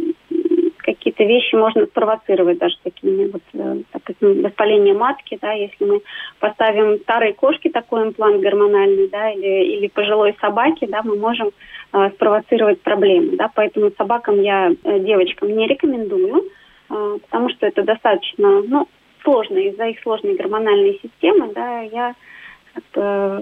какие-то 0.86 1.24
вещи 1.24 1.54
можно 1.56 1.84
спровоцировать 1.86 2.58
даже 2.58 2.76
такими 2.82 3.26
вот, 3.26 3.42
э, 3.52 3.82
допустим, 3.92 4.42
воспаление 4.42 4.94
матки, 4.94 5.36
да, 5.42 5.52
если 5.52 5.84
мы 5.84 6.00
поставим 6.38 6.98
старой 7.00 7.32
кошке 7.32 7.70
такой 7.70 8.04
имплант 8.04 8.40
гормональный, 8.40 9.08
да, 9.08 9.30
или, 9.30 9.76
или 9.76 9.88
пожилой 9.88 10.36
собаке, 10.40 10.86
да, 10.86 11.02
мы 11.02 11.16
можем 11.16 11.50
э, 11.92 12.10
спровоцировать 12.14 12.80
проблемы, 12.80 13.36
да, 13.36 13.50
поэтому 13.52 13.90
собакам 13.98 14.40
я, 14.40 14.70
э, 14.70 15.00
девочкам 15.00 15.54
не 15.56 15.66
рекомендую, 15.66 16.44
э, 16.88 17.18
потому 17.22 17.50
что 17.50 17.66
это 17.66 17.82
достаточно, 17.82 18.62
ну, 18.62 18.88
сложные, 19.24 19.70
из-за 19.70 19.86
их 19.86 20.00
сложной 20.02 20.36
гормональной 20.36 21.00
системы, 21.02 21.52
да, 21.52 21.80
я 21.80 22.14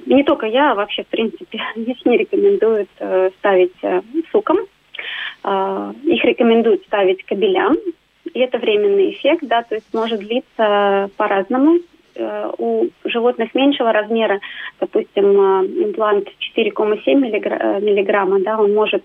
не 0.06 0.22
только 0.22 0.46
я, 0.46 0.70
а 0.70 0.74
вообще, 0.76 1.02
в 1.02 1.08
принципе, 1.08 1.60
здесь 1.76 2.04
не 2.04 2.16
рекомендуют 2.16 2.88
э, 3.00 3.30
ставить 3.38 3.74
суком. 4.30 4.58
Э, 5.44 5.92
их 6.04 6.24
рекомендуют 6.24 6.82
ставить 6.84 7.24
кабелям. 7.24 7.76
И 8.32 8.40
это 8.40 8.58
временный 8.58 9.10
эффект, 9.10 9.44
да, 9.44 9.62
то 9.62 9.74
есть 9.74 9.92
может 9.92 10.20
длиться 10.20 11.10
по-разному. 11.16 11.78
Э, 12.16 12.50
у 12.58 12.88
животных 13.04 13.54
меньшего 13.54 13.92
размера, 13.92 14.40
допустим, 14.80 15.24
э, 15.24 15.66
имплант 15.84 16.28
4,7 16.56 17.20
миллиграмма, 17.80 18.40
да, 18.40 18.58
он 18.58 18.74
может 18.74 19.04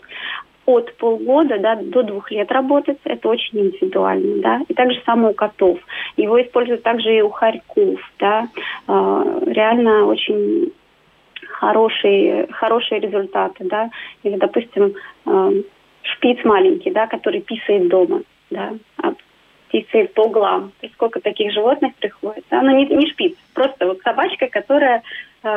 от 0.66 0.96
полгода 0.98 1.58
да, 1.58 1.76
до 1.76 2.04
двух 2.04 2.32
лет 2.32 2.52
работать. 2.52 3.00
Это 3.04 3.28
очень 3.28 3.60
индивидуально. 3.60 4.42
Да? 4.42 4.62
И 4.68 4.74
также 4.74 5.02
само 5.06 5.32
у 5.32 5.34
котов. 5.34 5.80
Его 6.16 6.40
используют 6.42 6.84
также 6.84 7.18
и 7.18 7.22
у 7.22 7.30
хорьков. 7.30 8.00
Да? 8.20 8.48
Э, 8.88 9.42
реально 9.48 10.06
очень 10.06 10.72
хорошие, 11.48 12.48
хорошие 12.52 13.02
результаты. 13.02 13.66
Да? 13.66 13.90
Или, 14.22 14.38
допустим, 14.38 14.94
э, 15.26 15.64
шпиц 16.16 16.44
маленький, 16.44 16.92
да, 16.92 17.08
который 17.08 17.42
писает 17.42 17.88
дома. 17.88 18.22
Да? 18.50 18.74
А 18.98 19.14
писает 19.72 20.14
по 20.14 20.22
углам. 20.22 20.72
То 20.82 20.88
сколько 20.90 21.20
таких 21.20 21.52
животных 21.54 21.94
приходит. 21.96 22.44
Да? 22.50 22.62
Но 22.62 22.72
ну, 22.72 22.78
не, 22.78 22.86
не 22.88 23.08
шпиц, 23.12 23.36
просто 23.54 23.86
вот 23.86 24.00
собачка, 24.02 24.48
которая 24.48 25.04
э, 25.44 25.48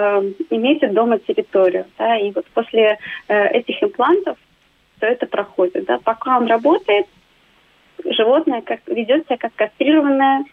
имеет 0.50 0.92
дома 0.92 1.18
территорию. 1.18 1.86
Да? 1.98 2.16
И 2.16 2.30
вот 2.32 2.46
после 2.54 2.98
э, 3.28 3.48
этих 3.48 3.82
имплантов 3.82 4.36
что 5.02 5.08
это 5.08 5.26
проходит. 5.26 5.84
Да? 5.86 5.98
Пока 5.98 6.38
он 6.38 6.46
работает, 6.46 7.06
животное 8.04 8.62
как, 8.62 8.80
ведет 8.86 9.26
себя 9.26 9.36
как 9.36 9.52
кастрированное, 9.56 10.44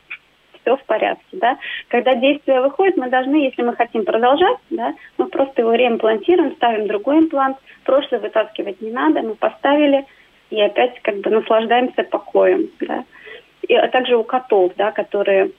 все 0.62 0.76
в 0.76 0.84
порядке. 0.86 1.24
Да? 1.34 1.58
Когда 1.88 2.15
действие 2.15 2.62
выходит, 2.62 2.98
мы 2.98 3.10
должны, 3.10 3.38
если 3.38 3.62
мы 3.62 3.76
хотим 3.76 4.06
продолжать, 4.06 4.58
да, 4.69 4.93
мы 5.17 5.28
просто 5.28 5.62
его 5.62 5.74
реимплантируем, 5.74 6.56
ставим 6.56 6.88
другой 6.88 7.19
имплант. 7.19 7.58
Прошлый 7.84 8.22
вытаскивать 8.22 8.82
не 8.82 8.91
надо, 8.91 9.22
мы 9.22 9.36
поставили 9.36 10.06
и 10.50 10.62
опять 10.62 11.00
как 11.02 11.17
бы 11.17 11.30
наслаждаемся 11.30 12.04
покоем. 12.04 12.69
Да? 12.82 13.04
И, 13.67 13.76
а 13.76 13.88
также 13.88 14.15
у 14.15 14.24
котов, 14.24 14.74
да, 14.78 14.91
которые 14.91 15.52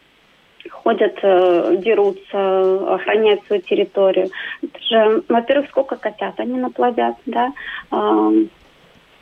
ходят, 0.69 1.19
э, 1.23 1.77
дерутся, 1.79 2.95
охраняют 2.95 3.45
свою 3.47 3.63
территорию. 3.63 4.31
Это 4.63 4.83
же, 4.83 5.23
во-первых, 5.29 5.69
сколько 5.71 5.97
котят 5.97 6.39
они 6.39 6.59
наплодят, 6.59 7.17
да, 7.27 7.53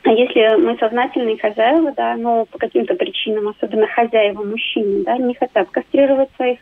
а 0.03 0.11
если 0.11 0.55
мы 0.61 0.77
сознательные 0.77 1.37
хозяева, 1.37 1.91
да, 1.91 2.15
но 2.15 2.45
по 2.45 2.57
каким-то 2.57 2.95
причинам, 2.95 3.49
особенно 3.49 3.87
хозяева 3.87 4.43
мужчины, 4.43 5.03
да, 5.03 5.17
не 5.17 5.35
хотят 5.35 5.69
кастрировать 5.69 6.29
своих 6.35 6.59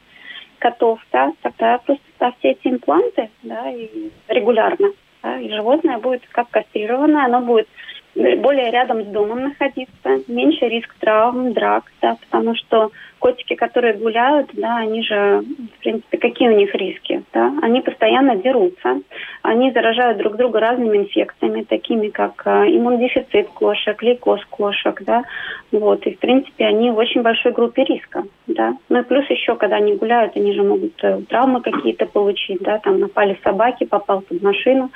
котов, 0.60 1.00
да, 1.12 1.34
тогда 1.42 1.78
просто 1.80 2.04
ставьте 2.16 2.50
эти 2.52 2.68
импланты, 2.68 3.30
да, 3.44 3.70
и 3.70 4.10
регулярно, 4.28 4.92
да, 5.22 5.40
и 5.40 5.50
животное 5.50 6.00
будет 6.00 6.24
как 6.32 6.50
кастрированное, 6.50 7.26
оно 7.26 7.42
будет 7.42 7.68
более 8.16 8.72
рядом 8.72 9.04
с 9.04 9.08
домом 9.08 9.44
находиться, 9.44 10.24
меньше 10.28 10.68
риск 10.68 10.94
травм, 11.00 11.54
драк, 11.54 11.84
да, 12.02 12.18
потому 12.30 12.56
что 12.56 12.92
котики, 13.20 13.56
которые 13.56 13.94
гуляют, 13.94 14.50
да, 14.54 14.78
они 14.78 15.04
же, 15.04 15.44
в 15.76 15.80
принципе, 15.80 16.18
какие 16.18 16.50
у 16.50 16.56
них 16.56 16.74
риски, 16.74 17.24
да? 17.34 17.54
Они 17.62 17.82
постоянно 17.82 18.36
дерутся, 18.36 19.02
они 19.42 19.72
заражают 19.72 20.18
друг 20.18 20.36
друга 20.36 20.60
разными 20.60 20.98
инфекциями, 20.98 21.64
такими 21.64 22.10
как 22.10 22.42
э, 22.46 22.50
иммунодефицит 22.68 23.50
кошек, 23.50 24.02
лейкоз 24.02 24.44
кошек, 24.50 25.02
да, 25.04 25.24
вот, 25.72 26.06
и, 26.06 26.16
в 26.16 26.20
принципе, 26.20 26.66
они 26.66 26.92
в 26.92 26.98
очень 26.98 27.22
большой 27.22 27.52
группе 27.52 27.84
риска, 27.84 28.24
да. 28.48 28.74
Ну 28.90 29.00
и 29.00 29.04
плюс 29.04 29.30
еще, 29.30 29.56
когда 29.56 29.78
они 29.78 29.96
гуляют, 29.96 30.36
они 30.36 30.54
же 30.54 30.64
могут 30.64 31.04
э, 31.04 31.22
травмы 31.30 31.62
какие-то 31.62 32.06
получить, 32.06 32.62
да, 32.62 32.80
там 32.80 33.00
напали 33.00 33.38
собаки, 33.44 33.86
попал 33.86 34.22
под 34.22 34.42
машину, 34.42 34.92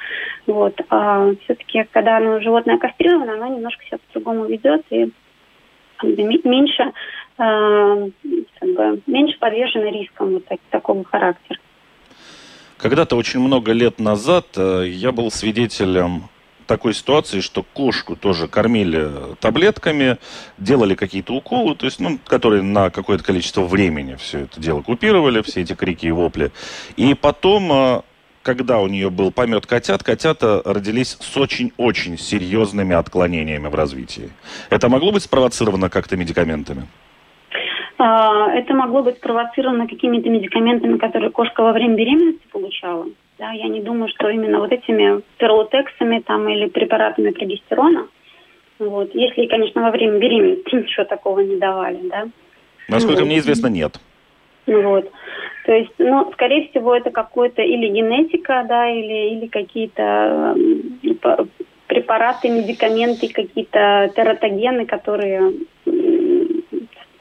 вот, 0.47 0.79
а 0.89 1.31
все-таки, 1.43 1.83
когда 1.91 2.17
оно, 2.17 2.39
животное 2.39 2.77
кастрировано, 2.77 3.33
оно 3.33 3.47
немножко 3.47 3.83
себя 3.85 3.97
по-другому 4.07 4.45
ведет 4.45 4.83
и 4.89 5.11
меньше 6.03 6.91
как 7.41 8.69
бы, 8.75 9.01
меньше 9.07 9.37
подвержены 9.39 9.91
рискам 9.91 10.33
вот 10.33 10.45
так, 10.45 10.59
такого 10.69 11.03
характера. 11.03 11.59
Когда-то 12.77 13.15
очень 13.15 13.39
много 13.39 13.71
лет 13.71 13.99
назад 13.99 14.45
э, 14.55 14.85
я 14.87 15.11
был 15.11 15.31
свидетелем 15.31 16.29
такой 16.67 16.93
ситуации, 16.93 17.41
что 17.41 17.63
кошку 17.63 18.15
тоже 18.15 18.47
кормили 18.47 19.35
таблетками, 19.39 20.17
делали 20.57 20.95
какие-то 20.95 21.33
уколы, 21.33 21.75
то 21.75 21.85
есть, 21.85 21.99
ну, 21.99 22.17
которые 22.25 22.63
на 22.63 22.89
какое-то 22.89 23.23
количество 23.23 23.63
времени 23.63 24.15
все 24.15 24.41
это 24.41 24.59
дело 24.59 24.81
купировали, 24.81 25.41
все 25.41 25.61
эти 25.61 25.73
крики 25.73 26.05
и 26.05 26.11
вопли. 26.11 26.51
И 26.95 27.13
потом 27.13 27.71
э, 27.71 28.01
когда 28.43 28.79
у 28.79 28.87
нее 28.87 29.09
был 29.09 29.31
помет 29.31 29.65
котят, 29.65 30.03
котята 30.03 30.61
родились 30.65 31.17
с 31.19 31.37
очень-очень 31.37 32.17
серьезными 32.17 32.95
отклонениями 32.95 33.67
в 33.67 33.75
развитии. 33.75 34.31
Это 34.69 34.89
могло 34.89 35.11
быть 35.11 35.23
спровоцировано 35.23 35.89
как-то 35.89 36.17
медикаментами? 36.17 36.87
А, 38.03 38.51
это 38.53 38.73
могло 38.73 39.03
быть 39.03 39.17
спровоцировано 39.17 39.87
какими-то 39.87 40.27
медикаментами, 40.27 40.97
которые 40.97 41.29
кошка 41.29 41.61
во 41.61 41.71
время 41.71 41.95
беременности 41.95 42.47
получала. 42.51 43.05
Да, 43.37 43.51
я 43.51 43.67
не 43.67 43.79
думаю, 43.79 44.09
что 44.09 44.27
именно 44.27 44.59
вот 44.59 44.71
этими 44.71 45.21
перлотексами 45.37 46.19
там, 46.19 46.49
или 46.49 46.65
препаратами 46.67 47.29
прогестерона. 47.29 48.07
Вот. 48.79 49.13
Если, 49.13 49.45
конечно, 49.45 49.83
во 49.83 49.91
время 49.91 50.17
беременности 50.17 50.63
ничего 50.75 51.05
такого 51.05 51.41
не 51.41 51.57
давали. 51.57 52.09
Да? 52.09 52.27
Насколько 52.87 53.19
вот. 53.19 53.27
мне 53.27 53.37
известно, 53.37 53.67
нет. 53.67 53.99
Вот. 54.65 55.11
То 55.65 55.71
есть, 55.71 55.93
ну, 55.99 56.31
скорее 56.33 56.69
всего, 56.69 56.95
это 56.95 57.11
какое-то 57.11 57.61
или 57.61 57.87
генетика, 57.87 58.65
да, 58.67 58.89
или, 58.89 59.35
или 59.35 59.45
какие-то 59.45 60.55
препараты, 61.85 62.49
медикаменты, 62.49 63.31
какие-то 63.31 64.11
тератогены, 64.15 64.87
которые 64.87 65.51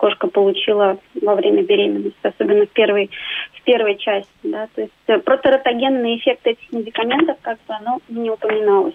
кошка 0.00 0.28
получила 0.28 0.96
во 1.20 1.34
время 1.34 1.62
беременности, 1.62 2.18
особенно 2.22 2.64
в 2.64 2.70
первой, 2.70 3.10
в 3.52 3.62
первой 3.64 3.98
части. 3.98 4.30
Да? 4.42 4.66
То 4.74 4.80
есть 4.80 4.92
э, 5.08 5.18
протератогенный 5.18 6.16
эффект 6.16 6.46
этих 6.46 6.72
медикаментов 6.72 7.36
как 7.42 7.58
бы 7.68 7.74
оно 7.74 7.98
не 8.08 8.30
упоминалось. 8.30 8.94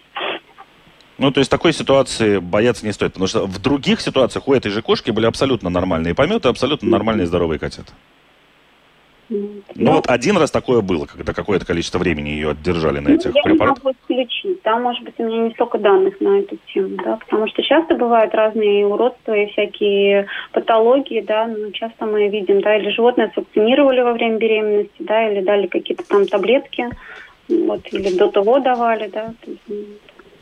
Ну, 1.20 1.32
то 1.32 1.40
есть 1.40 1.52
такой 1.52 1.74
ситуации 1.74 2.40
бояться 2.40 2.86
не 2.86 2.92
стоит, 2.92 3.14
потому 3.14 3.28
что 3.28 3.46
в 3.46 3.62
других 3.62 4.02
ситуациях 4.02 4.48
у 4.48 4.54
этой 4.54 4.72
же 4.72 4.82
кошки 4.82 5.12
были 5.12 5.28
абсолютно 5.28 5.70
нормальные 5.70 6.16
пометы, 6.16 6.50
абсолютно 6.50 6.90
нормальные 6.90 7.28
здоровые 7.28 7.60
котята. 7.60 7.94
Ну, 9.30 9.50
ну 9.74 9.92
вот 9.94 10.08
один 10.08 10.38
раз 10.38 10.52
такое 10.52 10.82
было, 10.82 11.06
когда 11.06 11.34
какое-то 11.34 11.66
количество 11.66 11.98
времени 11.98 12.30
ее 12.30 12.52
отдержали 12.52 13.00
на 13.00 13.10
ну, 13.10 13.16
этих 13.16 13.36
я 13.36 13.42
препаратах. 13.42 13.84
Я 13.84 13.90
могу 13.90 13.98
исключить. 14.02 14.62
Там, 14.62 14.84
может 14.84 15.04
быть, 15.04 15.16
у 15.18 15.24
меня 15.24 15.48
не 15.48 15.52
столько 15.52 15.80
данных 15.80 16.20
на 16.22 16.40
эту 16.40 16.58
тему, 16.74 16.98
да, 17.04 17.18
потому 17.18 17.48
что 17.48 17.64
часто 17.64 17.96
бывают 17.96 18.34
разные 18.36 18.86
уродства 18.86 19.34
и 19.34 19.48
всякие 19.52 20.28
патологии, 20.52 21.22
да, 21.22 21.48
но 21.48 21.72
часто 21.72 22.06
мы 22.06 22.28
видим, 22.28 22.62
да, 22.62 22.78
или 22.78 22.90
животное 22.92 23.32
сакцинировали 23.34 24.02
во 24.02 24.14
время 24.14 24.38
беременности, 24.38 25.00
да, 25.00 25.32
или 25.32 25.42
дали 25.42 25.68
какие-то 25.68 26.08
там 26.08 26.28
таблетки, 26.28 26.88
вот, 27.50 27.82
или 27.92 28.16
до 28.18 28.30
того 28.30 28.60
давали, 28.60 29.08
да, 29.08 29.34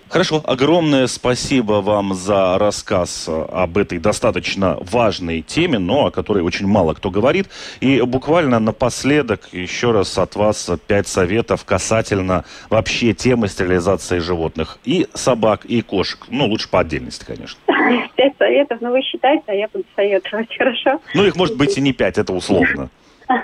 Хорошо, 0.09 0.43
огромное 0.45 1.07
спасибо 1.07 1.81
вам 1.81 2.13
за 2.13 2.57
рассказ 2.59 3.27
об 3.27 3.77
этой 3.77 3.97
достаточно 3.97 4.77
важной 4.79 5.41
теме, 5.41 5.79
но 5.79 6.07
о 6.07 6.11
которой 6.11 6.43
очень 6.43 6.67
мало 6.67 6.93
кто 6.93 7.09
говорит. 7.09 7.49
И 7.79 7.99
буквально 8.01 8.59
напоследок 8.59 9.49
еще 9.51 9.91
раз 9.91 10.17
от 10.17 10.35
вас 10.35 10.69
пять 10.87 11.07
советов 11.07 11.65
касательно 11.65 12.45
вообще 12.69 13.13
темы 13.13 13.47
стерилизации 13.47 14.19
животных. 14.19 14.77
И 14.85 15.07
собак, 15.13 15.65
и 15.65 15.81
кошек. 15.81 16.19
Ну, 16.29 16.45
лучше 16.45 16.69
по 16.69 16.79
отдельности, 16.79 17.25
конечно. 17.25 17.59
Пять 18.15 18.37
советов, 18.37 18.79
но 18.81 18.89
ну, 18.89 18.93
вы 18.95 19.01
считаете, 19.01 19.43
а 19.47 19.53
я 19.53 19.67
буду 19.67 19.85
советовать, 19.95 20.49
хорошо? 20.57 21.01
Ну, 21.15 21.25
их 21.25 21.35
может 21.35 21.57
быть 21.57 21.77
и 21.77 21.81
не 21.81 21.93
пять, 21.93 22.17
это 22.17 22.33
условно. 22.33 22.89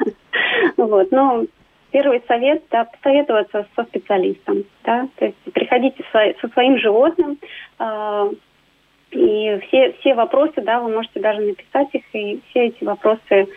Вот, 0.77 1.11
ну, 1.11 1.45
Первый 1.91 2.21
совет, 2.27 2.63
да, 2.69 2.85
посоветоваться 2.85 3.67
со 3.75 3.83
специалистом, 3.85 4.63
да, 4.83 5.07
то 5.15 5.25
есть 5.25 5.37
приходите 5.53 6.03
со, 6.11 6.49
своим 6.53 6.77
животным, 6.77 7.39
э, 7.79 8.31
и 9.11 9.59
все, 9.67 9.93
все 9.99 10.13
вопросы, 10.13 10.61
да, 10.61 10.79
вы 10.79 10.93
можете 10.93 11.19
даже 11.19 11.41
написать 11.41 11.87
их, 11.93 12.03
и 12.13 12.41
все 12.49 12.67
эти 12.67 12.83
вопросы 12.83 13.47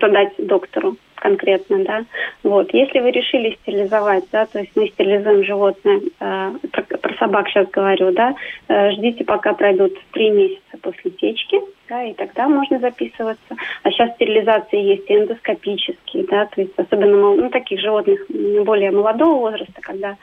задать 0.00 0.34
доктору 0.38 0.96
конкретно, 1.20 1.84
да. 1.84 2.04
Вот, 2.42 2.72
если 2.74 2.98
вы 2.98 3.10
решили 3.12 3.56
стерилизовать, 3.62 4.24
да, 4.32 4.46
то 4.46 4.58
есть 4.58 4.72
мы 4.74 4.88
стерилизуем 4.88 5.44
животное, 5.44 6.00
э, 6.18 6.52
про, 6.72 6.82
про 6.82 7.14
собак 7.18 7.48
сейчас 7.48 7.68
говорю, 7.70 8.12
да, 8.12 8.34
э, 8.68 8.90
ждите, 8.92 9.24
пока 9.24 9.54
пройдут 9.54 9.92
три 10.12 10.30
месяца 10.30 10.78
после 10.82 11.10
течки, 11.12 11.60
да, 11.88 12.02
и 12.02 12.14
тогда 12.14 12.48
можно 12.48 12.78
записываться. 12.78 13.56
А 13.82 13.90
сейчас 13.90 14.14
стерилизации 14.14 14.80
есть 14.80 15.04
эндоскопические, 15.08 16.24
да, 16.24 16.46
то 16.46 16.60
есть 16.60 16.72
особенно 16.76 17.16
ну, 17.16 17.50
таких 17.50 17.80
животных 17.80 18.20
более 18.64 18.90
молодого 18.90 19.50
возраста, 19.50 19.80
когда 19.80 20.16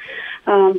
э, 0.46 0.74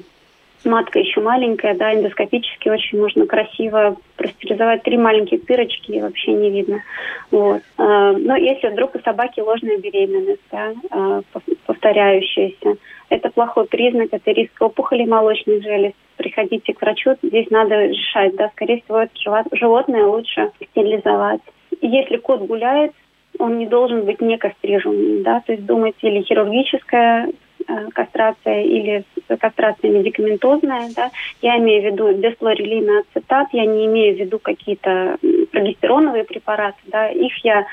матка 0.65 0.99
еще 0.99 1.21
маленькая, 1.21 1.75
да, 1.75 1.95
эндоскопически 1.95 2.69
очень 2.69 3.01
можно 3.01 3.27
красиво 3.27 3.97
простерилизовать 4.17 4.83
три 4.83 4.97
маленькие 4.97 5.41
дырочки, 5.41 5.93
и 5.93 6.01
вообще 6.01 6.33
не 6.33 6.51
видно. 6.51 6.83
Вот. 7.31 7.63
А, 7.77 8.13
но 8.13 8.37
если 8.37 8.69
вдруг 8.69 8.95
у 8.95 9.01
собаки 9.01 9.41
ложная 9.41 9.79
беременность, 9.79 10.43
да, 10.51 10.73
а, 10.91 11.21
повторяющаяся, 11.67 12.77
это 13.09 13.31
плохой 13.31 13.67
признак, 13.67 14.09
это 14.13 14.31
риск 14.33 14.61
опухоли 14.61 15.05
молочных 15.05 15.63
желез. 15.63 15.93
Приходите 16.17 16.75
к 16.75 16.81
врачу, 16.81 17.15
здесь 17.23 17.49
надо 17.51 17.87
решать, 17.87 18.35
да, 18.37 18.49
скорее 18.51 18.83
всего, 18.83 19.05
животное 19.53 20.05
лучше 20.05 20.51
стерилизовать. 20.71 21.41
Если 21.81 22.17
кот 22.17 22.41
гуляет, 22.41 22.93
он 23.39 23.59
не 23.59 23.67
должен 23.67 24.05
быть 24.05 24.21
не 24.21 24.37
кастрированным, 24.37 25.23
да, 25.23 25.41
то 25.47 25.53
есть 25.53 25.65
думать 25.65 25.95
или 26.03 26.23
хирургическая 26.23 27.29
Э, 27.69 27.89
кастрация 27.93 28.63
или 28.63 29.05
кастрация 29.37 29.91
медикаментозная, 29.91 30.91
да, 30.97 31.11
я 31.43 31.59
имею 31.59 31.83
в 31.83 31.93
виду 31.93 32.12
десфлорелин 32.12 33.01
ацетат, 33.01 33.49
я 33.53 33.66
не 33.66 33.87
имею 33.87 34.16
в 34.16 34.18
виду 34.18 34.39
какие-то 34.39 35.18
прогестероновые 35.53 36.24
препараты, 36.24 36.79
да, 36.87 37.09
их 37.09 37.33
я 37.45 37.66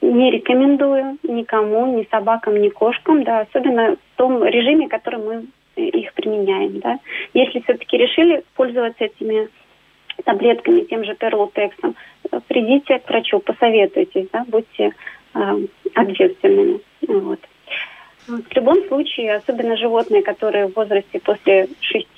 не 0.00 0.30
рекомендую 0.30 1.18
никому, 1.22 1.98
ни 1.98 2.06
собакам, 2.10 2.60
ни 2.60 2.68
кошкам, 2.68 3.24
да, 3.24 3.40
особенно 3.40 3.96
в 3.96 4.16
том 4.16 4.44
режиме, 4.44 4.88
который 4.88 5.20
мы 5.20 5.46
их 5.76 6.12
применяем, 6.14 6.80
да. 6.80 6.98
Если 7.34 7.60
все-таки 7.60 7.96
решили 7.96 8.42
пользоваться 8.54 9.04
этими 9.04 9.48
таблетками, 10.24 10.80
тем 10.82 11.04
же 11.04 11.14
перлотексом, 11.14 11.94
придите 12.48 12.98
к 12.98 13.08
врачу, 13.08 13.40
посоветуйтесь, 13.40 14.28
да, 14.32 14.44
будьте 14.48 14.92
э, 15.34 15.58
ответственными. 15.94 16.80
Вот. 17.06 17.40
В 18.28 18.54
любом 18.54 18.86
случае, 18.88 19.36
особенно 19.36 19.78
животные, 19.78 20.22
которые 20.22 20.66
в 20.66 20.76
возрасте 20.76 21.18
после 21.18 21.68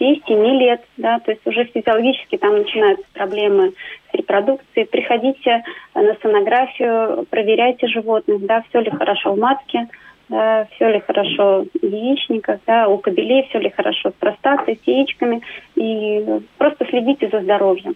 6-7 0.00 0.58
лет, 0.58 0.82
да, 0.96 1.20
то 1.20 1.30
есть 1.30 1.46
уже 1.46 1.64
физиологически 1.66 2.36
там 2.36 2.58
начинаются 2.58 3.06
проблемы 3.12 3.74
с 4.10 4.14
репродукцией, 4.14 4.86
приходите 4.86 5.62
на 5.94 6.16
сонографию, 6.20 7.26
проверяйте 7.30 7.86
животных, 7.86 8.44
да, 8.44 8.64
все 8.68 8.80
ли 8.80 8.90
хорошо 8.90 9.34
в 9.34 9.38
матке, 9.38 9.86
да, 10.28 10.66
все 10.74 10.90
ли 10.90 10.98
хорошо 10.98 11.66
в 11.80 11.86
яичниках, 11.86 12.58
да, 12.66 12.88
у 12.88 12.98
кобелей 12.98 13.46
все 13.48 13.60
ли 13.60 13.70
хорошо 13.70 14.10
с 14.10 14.14
простатой, 14.14 14.80
с 14.82 14.88
яичками, 14.88 15.42
и 15.76 16.40
просто 16.58 16.86
следите 16.86 17.28
за 17.28 17.40
здоровьем. 17.40 17.94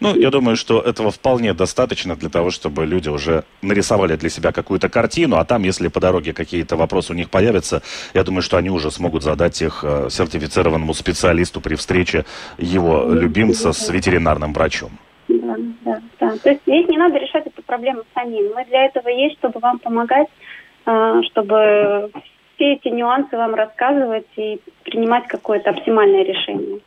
Ну, 0.00 0.16
я 0.16 0.30
думаю, 0.30 0.56
что 0.56 0.80
этого 0.80 1.10
вполне 1.10 1.54
достаточно 1.54 2.16
для 2.16 2.28
того, 2.28 2.50
чтобы 2.50 2.86
люди 2.86 3.08
уже 3.08 3.44
нарисовали 3.62 4.16
для 4.16 4.30
себя 4.30 4.52
какую-то 4.52 4.88
картину, 4.88 5.36
а 5.36 5.44
там, 5.44 5.62
если 5.62 5.88
по 5.88 6.00
дороге 6.00 6.32
какие-то 6.32 6.76
вопросы 6.76 7.12
у 7.12 7.16
них 7.16 7.30
появятся, 7.30 7.82
я 8.14 8.24
думаю, 8.24 8.42
что 8.42 8.56
они 8.56 8.70
уже 8.70 8.90
смогут 8.90 9.22
задать 9.22 9.62
их 9.62 9.84
э, 9.84 10.08
сертифицированному 10.10 10.94
специалисту 10.94 11.60
при 11.60 11.74
встрече 11.74 12.24
его 12.58 13.12
любимца 13.12 13.72
с 13.72 13.88
ветеринарным 13.88 14.52
врачом. 14.52 14.90
Да, 15.28 15.56
да, 15.84 16.00
да. 16.20 16.36
То 16.42 16.50
есть 16.50 16.62
здесь 16.66 16.88
не 16.88 16.98
надо 16.98 17.18
решать 17.18 17.46
эту 17.46 17.62
проблему 17.62 18.02
самим. 18.14 18.52
Мы 18.54 18.64
для 18.64 18.86
этого 18.86 19.08
есть, 19.08 19.38
чтобы 19.38 19.60
вам 19.60 19.78
помогать, 19.78 20.28
э, 20.86 21.20
чтобы 21.30 22.10
все 22.56 22.74
эти 22.74 22.88
нюансы 22.88 23.36
вам 23.36 23.54
рассказывать 23.54 24.26
и 24.36 24.60
принимать 24.84 25.26
какое-то 25.26 25.70
оптимальное 25.70 26.24
решение. 26.24 26.80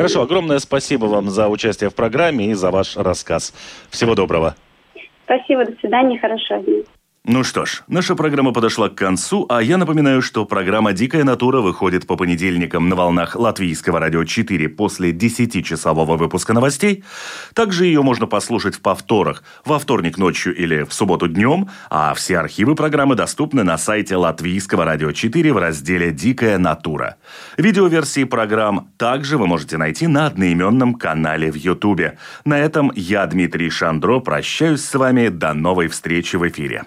Хорошо, 0.00 0.22
огромное 0.22 0.58
спасибо 0.60 1.04
вам 1.06 1.28
за 1.28 1.48
участие 1.48 1.90
в 1.90 1.94
программе 1.94 2.46
и 2.46 2.54
за 2.54 2.70
ваш 2.70 2.96
рассказ. 2.96 3.52
Всего 3.90 4.14
доброго. 4.14 4.54
Спасибо, 5.24 5.66
до 5.66 5.72
свидания, 5.80 6.18
хорошего 6.18 6.60
дня. 6.60 6.82
Ну 7.32 7.44
что 7.44 7.64
ж, 7.64 7.82
наша 7.86 8.16
программа 8.16 8.52
подошла 8.52 8.88
к 8.88 8.96
концу, 8.96 9.46
а 9.48 9.62
я 9.62 9.76
напоминаю, 9.76 10.20
что 10.20 10.46
программа 10.46 10.92
«Дикая 10.92 11.22
натура» 11.22 11.60
выходит 11.60 12.06
по 12.06 12.16
понедельникам 12.16 12.88
на 12.88 12.96
волнах 12.96 13.36
Латвийского 13.36 14.00
радио 14.00 14.24
4 14.24 14.68
после 14.70 15.12
10-часового 15.12 16.16
выпуска 16.16 16.54
новостей. 16.54 17.04
Также 17.54 17.84
ее 17.84 18.02
можно 18.02 18.26
послушать 18.26 18.74
в 18.74 18.80
повторах 18.80 19.44
во 19.66 19.78
вторник 19.78 20.18
ночью 20.18 20.56
или 20.56 20.82
в 20.82 20.92
субботу 20.92 21.28
днем, 21.28 21.68
а 21.88 22.14
все 22.14 22.38
архивы 22.38 22.74
программы 22.74 23.14
доступны 23.14 23.64
на 23.64 23.78
сайте 23.78 24.16
Латвийского 24.16 24.84
радио 24.84 25.12
4 25.12 25.52
в 25.52 25.58
разделе 25.58 26.10
«Дикая 26.10 26.58
натура». 26.58 27.16
Видеоверсии 27.58 28.24
программ 28.24 28.88
также 28.96 29.38
вы 29.38 29.46
можете 29.46 29.76
найти 29.76 30.08
на 30.08 30.26
одноименном 30.26 30.94
канале 30.94 31.52
в 31.52 31.54
Ютубе. 31.54 32.18
На 32.44 32.58
этом 32.58 32.90
я, 32.96 33.24
Дмитрий 33.26 33.70
Шандро, 33.70 34.20
прощаюсь 34.20 34.82
с 34.82 34.94
вами 34.94 35.28
до 35.28 35.52
новой 35.52 35.86
встречи 35.86 36.34
в 36.36 36.48
эфире. 36.48 36.86